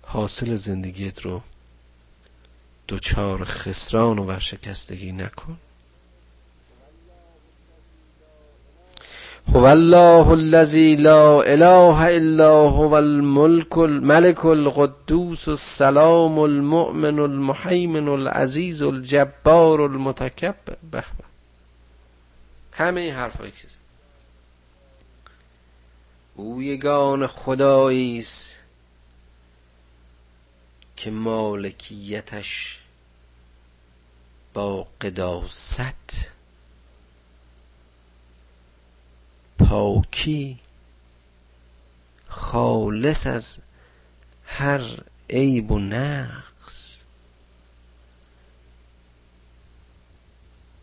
حاصل 0.03 0.55
زندگیت 0.55 1.21
رو 1.21 1.43
دوچار 2.89 3.45
خسران 3.45 4.19
و 4.19 4.25
ورشکستگی 4.25 5.13
نکن. 5.13 5.59
هو 9.55 9.67
الله 9.73 10.35
الذي 10.35 10.97
لا 10.97 11.55
اله 11.55 12.17
الا 12.17 12.49
هو 12.49 12.99
الملك 12.99 13.79
الملك 13.79 14.45
القدوس 14.45 15.49
السلام 15.49 16.39
المؤمن 16.39 17.19
المحیمن 17.19 18.09
العزیز 18.09 18.83
الجبار 18.83 19.81
المتکبر 19.81 20.77
به. 20.93 21.05
همه 22.73 23.01
این 23.01 23.15
حرفایی 23.15 23.51
که 23.51 23.69
او 26.35 26.63
یگان 26.63 27.27
خدایی 27.27 28.19
است 28.19 28.57
که 30.97 31.11
مالکیتش 31.11 32.79
با 34.55 34.87
قداست 35.01 36.38
پاکی 39.69 40.59
خالص 42.29 43.27
از 43.27 43.61
هر 44.45 45.05
عیب 45.31 45.71
و 45.71 45.79
نقص. 45.79 47.03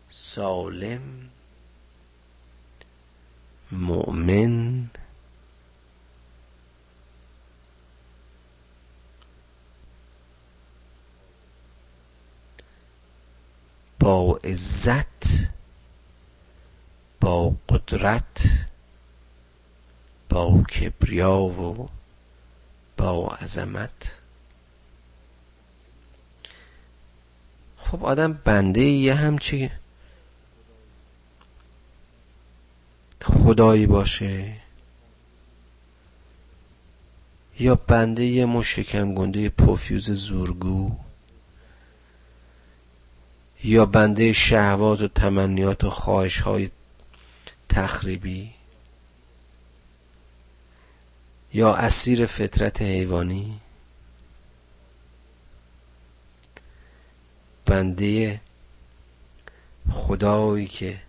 سالم 0.08 1.30
مؤمن 3.72 4.90
با 13.98 14.40
عزت 14.44 15.06
با 17.20 17.56
قدرت. 17.68 18.66
با 20.28 20.62
کبریا 20.62 21.38
و 21.38 21.88
با 22.96 23.28
عظمت. 23.28 24.12
خب 27.76 28.04
آدم 28.04 28.32
بنده 28.32 28.80
یه 28.80 29.14
همچی 29.14 29.70
خدایی 33.22 33.86
باشه 33.86 34.52
یا 37.58 37.74
بنده 37.74 38.24
یه 38.24 38.46
مشکم 38.46 39.14
گنده 39.14 39.48
پوفیوز 39.48 40.10
زورگو 40.10 40.92
یا 43.64 43.86
بنده 43.86 44.32
شهوات 44.32 45.00
و 45.00 45.08
تمنیات 45.08 45.84
و 45.84 45.90
خواهش 45.90 46.40
های 46.40 46.70
تخریبی. 47.68 48.55
یا 51.56 51.74
اسیر 51.74 52.26
فطرت 52.26 52.82
حیوانی؟ 52.82 53.60
بنده 57.66 58.40
خدایی 59.92 60.66
که 60.66 61.02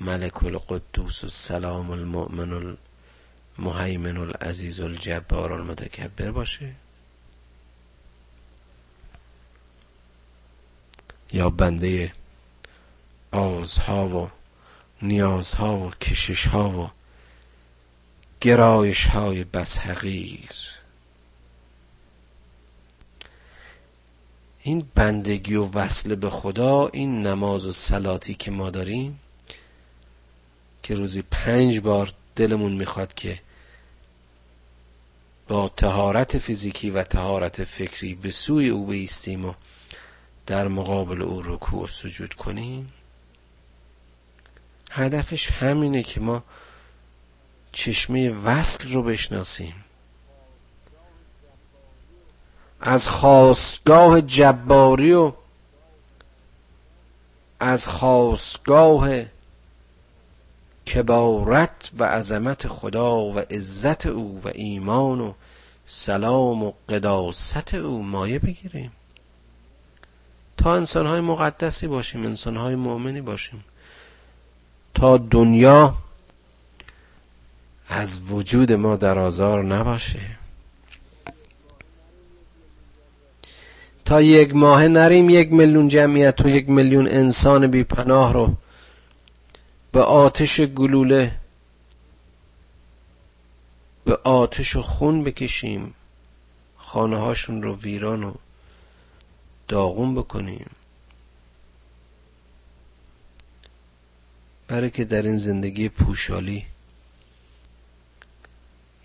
ملک 0.00 0.42
القدوس 0.44 1.24
السلام 1.24 1.90
المؤمن 1.90 2.76
المهیمن 3.58 4.16
العزیز 4.16 4.80
الجبار 4.80 5.52
المتکبر 5.52 6.30
باشه. 6.30 6.74
یا 11.32 11.50
بنده 11.50 12.12
آزها 13.32 14.08
و 14.08 14.30
نیازها 15.02 15.78
و 15.78 15.90
کششها 15.90 16.70
و 16.70 16.97
گرایش 18.40 19.06
های 19.06 19.44
بس 19.44 19.78
حقیر 19.78 20.50
این 24.62 24.88
بندگی 24.94 25.54
و 25.54 25.64
وصل 25.64 26.14
به 26.14 26.30
خدا 26.30 26.88
این 26.88 27.26
نماز 27.26 27.66
و 27.66 27.72
سلاتی 27.72 28.34
که 28.34 28.50
ما 28.50 28.70
داریم 28.70 29.20
که 30.82 30.94
روزی 30.94 31.22
پنج 31.30 31.80
بار 31.80 32.12
دلمون 32.36 32.72
می‌خواد 32.72 33.14
که 33.14 33.40
با 35.48 35.68
تهارت 35.68 36.38
فیزیکی 36.38 36.90
و 36.90 37.02
تهارت 37.02 37.64
فکری 37.64 38.14
به 38.14 38.30
سوی 38.30 38.68
او 38.68 38.86
بیستیم 38.86 39.44
و 39.44 39.54
در 40.46 40.68
مقابل 40.68 41.22
او 41.22 41.42
رکوع 41.42 41.84
و 41.84 41.86
سجود 41.86 42.34
کنیم 42.34 42.92
هدفش 44.90 45.50
همینه 45.50 46.02
که 46.02 46.20
ما 46.20 46.44
چشمه 47.78 48.30
وصل 48.30 48.92
رو 48.92 49.02
بشناسیم. 49.02 49.74
از 52.80 53.08
خواستگاه 53.08 54.20
جباری 54.20 55.12
و 55.12 55.32
از 57.60 57.86
خواستگاه 57.86 59.08
کبارت 60.86 61.90
و 61.98 62.04
عظمت 62.04 62.68
خدا 62.68 63.20
و 63.20 63.38
عزت 63.38 64.06
او 64.06 64.40
و 64.44 64.48
ایمان 64.54 65.20
و 65.20 65.32
سلام 65.86 66.62
و 66.62 66.72
قداست 66.88 67.74
او 67.74 68.02
مایه 68.02 68.38
بگیریم. 68.38 68.92
تا 70.56 70.74
انسانهای 70.74 71.20
مقدسی 71.20 71.86
باشیم 71.86 72.26
انسانهای 72.26 72.74
مؤمنی 72.74 73.20
باشیم. 73.20 73.64
تا 74.94 75.16
دنیا 75.16 75.94
از 77.88 78.20
وجود 78.20 78.72
ما 78.72 78.96
در 78.96 79.18
آزار 79.18 79.64
نباشه. 79.64 80.20
تا 84.04 84.22
یک 84.22 84.54
ماه 84.54 84.88
نریم 84.88 85.30
یک 85.30 85.52
میلیون 85.52 85.88
جمعیت 85.88 86.40
و 86.40 86.48
یک 86.48 86.68
میلیون 86.68 87.08
انسان 87.08 87.66
بی 87.66 87.84
پناه 87.84 88.32
رو 88.32 88.54
به 89.92 90.02
آتش 90.02 90.60
گلوله 90.60 91.34
به 94.04 94.16
آتش 94.24 94.76
و 94.76 94.82
خون 94.82 95.24
بکشیم 95.24 95.94
خانه 96.76 97.16
هاشون 97.16 97.62
رو 97.62 97.76
ویران 97.76 98.22
و 98.22 98.34
داغون 99.68 100.14
بکنیم. 100.14 100.70
برای 104.68 104.90
که 104.90 105.04
در 105.04 105.22
این 105.22 105.36
زندگی 105.36 105.88
پوشالی 105.88 106.64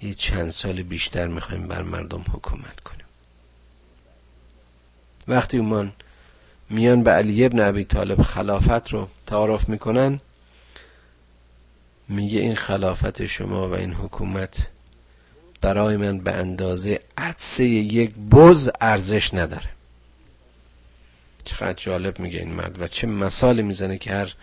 یه 0.03 0.13
چند 0.13 0.49
سال 0.49 0.83
بیشتر 0.83 1.27
می‌خوایم 1.27 1.67
بر 1.67 1.81
مردم 1.81 2.21
حکومت 2.21 2.79
کنیم. 2.79 3.05
وقتی 5.27 5.57
اومان 5.57 5.93
میان 6.69 7.03
به 7.03 7.11
علی 7.11 7.45
ابن 7.45 7.59
ابی 7.59 7.83
طالب 7.83 8.21
خلافت 8.21 8.89
رو 8.89 9.09
تعارف 9.27 9.69
می‌کنن 9.69 10.19
میگه 12.09 12.39
این 12.39 12.55
خلافت 12.55 13.25
شما 13.25 13.69
و 13.69 13.73
این 13.73 13.93
حکومت 13.93 14.67
برای 15.61 15.97
من 15.97 16.19
به 16.19 16.31
اندازه 16.31 16.99
عدسه 17.17 17.63
یک 17.65 18.15
بز 18.15 18.69
ارزش 18.81 19.33
نداره. 19.33 19.69
چقدر 21.43 21.73
جالب 21.73 22.19
میگه 22.19 22.39
این 22.39 22.53
مرد 22.53 22.81
و 22.81 22.87
چه 22.87 23.07
مثالی 23.07 23.61
می‌زنه 23.61 23.97
که 23.97 24.11
هر 24.11 24.33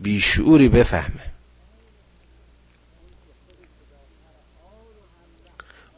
بیشعوری 0.00 0.68
بفهمه. 0.68 1.24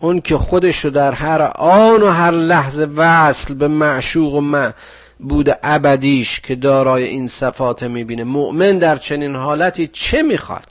اون 0.02 0.20
که 0.20 0.38
خودش 0.38 0.84
رو 0.84 0.90
در 0.90 1.12
هر 1.12 1.42
آن 1.56 2.02
و 2.02 2.10
هر 2.10 2.30
لحظه 2.30 2.84
وصل 2.96 3.54
به 3.54 3.68
معشوق 3.68 4.34
و 4.34 4.70
بود 5.18 5.58
ابدیش 5.62 6.40
که 6.40 6.54
دارای 6.54 7.04
این 7.04 7.26
صفات 7.26 7.82
می‌بینه. 7.82 8.24
مؤمن 8.24 8.78
در 8.78 8.96
چنین 8.96 9.36
حالتی 9.36 9.86
چه 9.92 10.22
می‌خواد؟ 10.22 10.68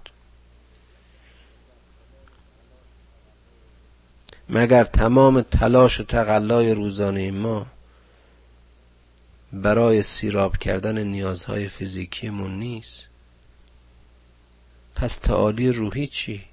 مگر 4.50 4.84
تمام 4.84 5.42
تلاش 5.42 6.00
و 6.00 6.04
تقلای 6.04 6.74
روزانه 6.74 7.32
ما 7.32 7.66
برای 9.54 10.04
سیراب 10.04 10.58
کردن 10.58 11.04
نیازهای 11.04 11.68
فیزیکیمون 11.68 12.60
نیست؟ 12.60 13.08
پس 14.96 15.16
تعالی 15.16 15.72
روحی 15.72 16.08
چی؟ 16.08 16.51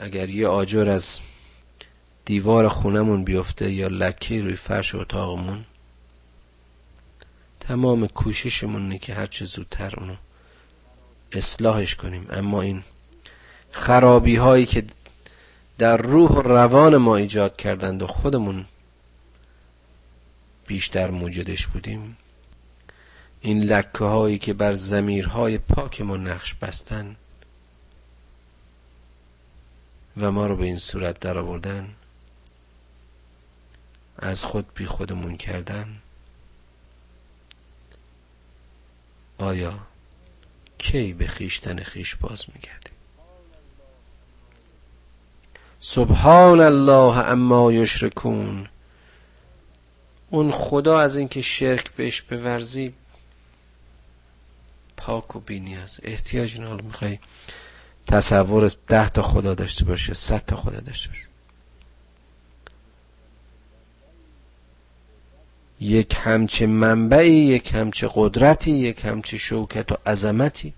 اگر 0.00 0.28
یه 0.28 0.48
آجر 0.48 0.88
از 0.88 1.18
دیوار 2.24 2.68
خونمون 2.68 3.24
بیفته 3.24 3.70
یا 3.70 3.88
لکی 3.88 4.40
روی 4.40 4.56
فرش 4.56 4.94
اتاقمون 4.94 5.64
تمام 7.60 8.06
کوششمون 8.06 8.82
اینه 8.82 8.98
که 8.98 9.14
هرچه 9.14 9.44
زودتر 9.44 9.94
اونو 9.96 10.14
اصلاحش 11.32 11.94
کنیم. 11.94 12.26
اما 12.30 12.62
این 12.62 12.82
خرابی 13.70 14.36
هایی 14.36 14.66
که 14.66 14.84
در 15.78 15.96
روح 15.96 16.30
و 16.30 16.42
روان 16.42 16.96
ما 16.96 17.16
ایجاد 17.16 17.56
کردند 17.56 18.02
و 18.02 18.06
خودمون 18.06 18.64
بیشتر 20.66 21.10
موجدش 21.10 21.66
بودیم 21.66 22.16
این 23.40 23.62
لکه 23.62 24.04
هایی 24.04 24.38
که 24.38 24.52
بر 24.52 24.72
زمیرهای 24.72 25.58
پاک 25.58 26.00
ما 26.00 26.16
نقش 26.16 26.54
بستن 26.54 27.16
و 30.20 30.32
ما 30.32 30.46
رو 30.46 30.56
به 30.56 30.64
این 30.64 30.78
صورت 30.78 31.20
در 31.20 31.38
آوردن 31.38 31.94
از 34.18 34.44
خود 34.44 34.74
بی 34.74 34.86
خودمون 34.86 35.36
کردن. 35.36 35.96
آیا 39.38 39.78
کی 40.78 41.12
به 41.12 41.26
خیشتن 41.26 41.82
خیش 41.82 42.14
باز 42.14 42.44
میگردیم 42.54 42.94
سبحان 45.80 46.60
الله 46.60 47.18
اما 47.18 47.72
یشرکون. 47.72 48.68
اون 50.30 50.50
خدا 50.50 51.00
از 51.00 51.16
اینکه 51.16 51.40
شرک 51.40 51.90
بهش 51.90 52.22
بورزی 52.22 52.94
پاک 54.96 55.36
و 55.36 55.40
بینیاز 55.40 56.00
احتیاج 56.02 56.60
حالا 56.60 56.84
می‌خوای 56.84 57.18
تصور 58.10 58.70
ده 58.86 59.08
تا 59.08 59.22
خدا 59.22 59.54
داشته 59.54 59.84
باشه 59.84 60.14
صد 60.14 60.44
تا 60.46 60.56
خدا 60.56 60.80
داشته 60.80 61.08
باشه. 61.08 61.26
یک 65.80 66.16
همچه 66.20 66.66
منبعی 66.66 67.32
یک 67.32 67.74
همچه 67.74 68.10
قدرتی 68.14 68.70
یک 68.70 69.04
همچه 69.04 69.38
شوکت 69.38 69.92
و 69.92 69.96
عظمتی. 70.06 70.74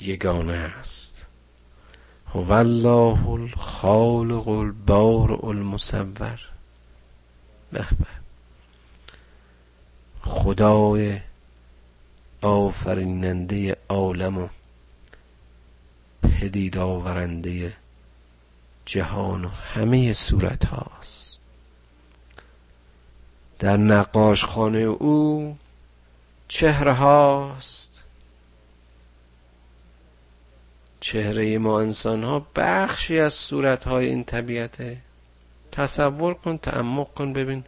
یگانه 0.00 0.52
است. 0.52 1.22
هو 2.26 2.52
الله 2.52 3.28
الخالق 3.28 4.48
البارع 4.48 5.44
المصور. 5.44 6.40
به. 7.72 7.86
خدای 10.22 11.20
آفریننده 12.42 13.76
عالم 13.88 14.38
و 14.38 14.48
پدید 16.22 16.78
آورنده 16.78 17.72
جهان 18.86 19.44
و 19.44 19.48
همه 19.48 20.12
صورت 20.12 20.64
هاست. 20.64 21.38
در 23.58 23.76
نقاش 23.76 24.44
خانه 24.44 24.78
او 24.78 25.56
چهره 26.48 26.92
هاست. 26.92 28.04
چهره 31.00 31.58
ما 31.58 31.80
انسان 31.80 32.24
ها 32.24 32.46
بخشی 32.56 33.20
از 33.20 33.34
صورت 33.34 33.84
های 33.84 34.06
این 34.06 34.24
طبیعته 34.24 34.96
تصور 35.72 36.34
کن 36.34 36.56
تعمق 36.56 37.14
کن 37.14 37.32
ببین 37.32 37.64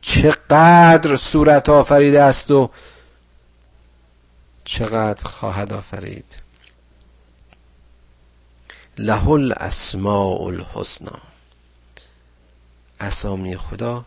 چقدر 0.00 1.16
صورت 1.16 1.68
آفریده 1.68 2.22
است 2.22 2.50
و 2.50 2.70
چقدر 4.70 5.28
خواهد 5.28 5.72
آفرید. 5.72 6.42
له 8.98 9.28
الاسماء 9.28 10.42
الحسنا 10.42 11.18
اسامی 13.00 13.56
خدا 13.56 14.04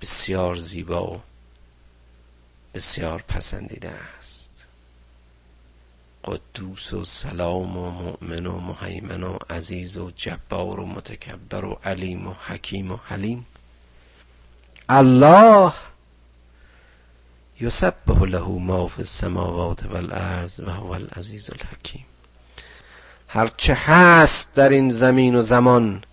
بسیار 0.00 0.56
زیبا 0.56 1.06
و 1.10 1.20
بسیار 2.74 3.22
پسندیده 3.28 3.90
است. 3.90 4.68
قدوس 6.24 6.92
و 6.92 7.04
سلام 7.04 7.76
و 7.76 7.90
مؤمن 7.90 8.46
و 8.46 8.60
مهیمن 8.60 9.22
و 9.22 9.38
عزیز 9.50 9.96
و 9.96 10.10
جبار 10.10 10.80
و 10.80 10.86
متکبر 10.86 11.64
و 11.64 11.80
علیم 11.84 12.26
و 12.26 12.34
حکیم 12.46 12.92
و 12.92 12.96
حلیم. 12.96 13.46
الله 14.88 15.72
یسبح 17.60 18.22
له 18.22 18.48
ما 18.48 18.86
فی 18.86 19.02
السماوات 19.02 19.84
والارض 19.86 20.60
و 20.60 20.70
هو 20.70 20.90
العزیز 20.90 21.50
الحکیم. 21.50 22.04
هرچه 23.28 23.74
هست 23.74 24.54
در 24.54 24.68
این 24.68 24.90
زمین 24.90 25.34
و 25.34 25.42
زمان 25.42 26.04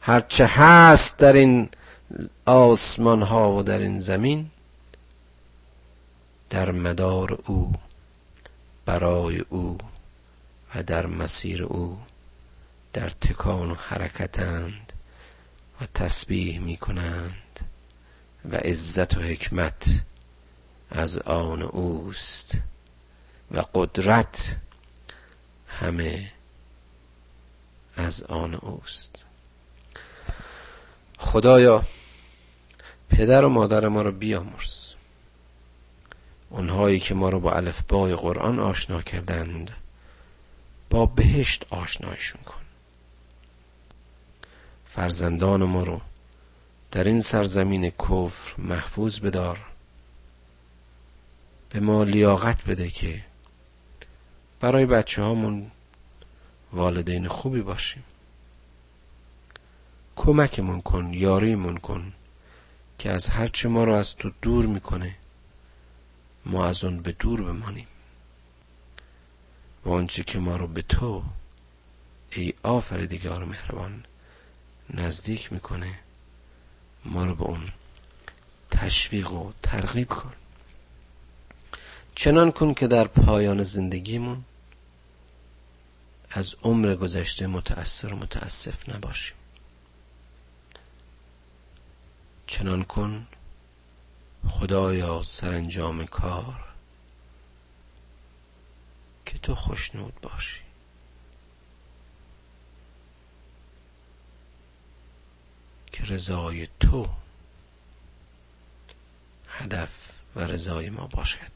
هرچه 0.00 0.46
هست 0.46 1.16
در 1.16 1.32
این 1.32 1.68
آسمان 2.46 3.22
ها 3.22 3.52
و 3.52 3.62
در 3.62 3.78
این 3.78 3.98
زمین 3.98 4.50
در 6.50 6.70
مدار 6.70 7.38
او 7.46 7.72
برای 8.86 9.38
او 9.38 9.78
و 10.74 10.82
در 10.82 11.06
مسیر 11.06 11.62
او 11.62 11.98
در 12.92 13.08
تکان 13.08 13.70
و 13.70 13.74
حرکتند 13.74 14.92
و 15.80 15.86
تسبیح 15.94 16.60
می 16.60 16.76
کنند 16.76 17.60
و 18.50 18.56
عزت 18.56 19.16
و 19.16 19.20
حکمت 19.20 19.84
از 20.92 21.18
آن 21.18 21.62
اوست. 21.62 22.54
و 23.50 23.64
قدرت 23.74 24.56
همه 25.68 26.32
از 27.96 28.22
آن 28.22 28.54
اوست. 28.54 29.16
خدایا 31.18 31.84
پدر 33.08 33.44
و 33.44 33.48
مادر 33.48 33.88
ما 33.88 34.02
رو 34.02 34.12
بیامرز. 34.12 34.92
اونهایی 36.50 37.00
که 37.00 37.14
ما 37.14 37.28
رو 37.28 37.40
با 37.40 37.52
الفبای 37.52 38.14
قرآن 38.14 38.58
آشنا 38.58 39.02
کردند 39.02 39.70
با 40.90 41.06
بهشت 41.06 41.66
آشنایشون 41.70 42.42
کن. 42.42 42.60
فرزندان 44.88 45.64
ما 45.64 45.84
رو 45.84 46.00
در 46.90 47.04
این 47.04 47.20
سرزمین 47.20 47.90
کفر 47.90 48.54
محفوظ 48.58 49.20
بدار. 49.20 49.71
به 51.72 51.80
ما 51.80 52.04
لیاقت 52.04 52.64
بده 52.64 52.90
که 52.90 53.24
برای 54.60 54.86
بچه 54.86 55.22
هامون 55.22 55.70
والدین 56.72 57.28
خوبی 57.28 57.60
باشیم. 57.60 58.04
کمکمون 60.16 60.80
کن 60.80 61.14
یاریمون 61.14 61.76
کن 61.76 62.12
که 62.98 63.10
از 63.10 63.28
هرچه 63.28 63.68
ما 63.68 63.84
رو 63.84 63.94
از 63.94 64.16
تو 64.16 64.30
دور 64.42 64.66
می‌کنه 64.66 65.16
ما 66.44 66.66
از 66.66 66.84
اون 66.84 67.02
به 67.02 67.12
دور 67.12 67.42
بمانیم. 67.42 67.86
و 69.84 69.90
آنچه 69.90 70.24
که 70.24 70.38
ما 70.38 70.56
رو 70.56 70.66
به 70.66 70.82
تو 70.82 71.22
ای 72.32 72.54
آفریدگار 72.62 73.44
مهربان 73.44 74.04
نزدیک 74.90 75.52
می‌کنه 75.52 75.98
ما 77.04 77.26
رو 77.26 77.34
به 77.34 77.44
اون 77.44 77.68
تشویق 78.70 79.32
و 79.32 79.52
ترغیب 79.62 80.08
کن. 80.08 80.32
چنان 82.14 82.52
کن 82.52 82.74
که 82.74 82.86
در 82.86 83.06
پایان 83.06 83.62
زندگیمون 83.62 84.44
از 86.30 86.54
عمر 86.62 86.94
گذشته 86.94 87.46
متأثر 87.46 88.12
و 88.12 88.16
متاسف 88.16 88.88
نباشیم. 88.88 89.36
چنان 92.46 92.84
کن 92.84 93.26
خدایا 94.48 95.22
سرانجام 95.22 96.06
کار 96.06 96.64
که 99.26 99.38
تو 99.38 99.54
خوشنود 99.54 100.20
باشی. 100.22 100.60
که 105.92 106.04
رضای 106.04 106.68
تو 106.80 107.08
هدف 109.48 110.10
و 110.36 110.40
رضای 110.40 110.90
ما 110.90 111.06
باشد. 111.06 111.51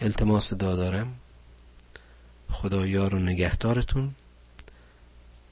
التماس 0.00 0.54
دادارم. 0.54 1.14
خدا 2.50 2.86
یار 2.86 3.14
و 3.14 3.18
نگهدارتون. 3.18 4.14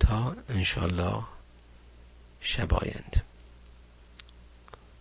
تا 0.01 0.37
انشالله 0.49 1.23
شب 2.41 2.75
آینده. 2.75 3.23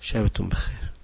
شبتون 0.01 0.49
بخیر. 0.49 0.96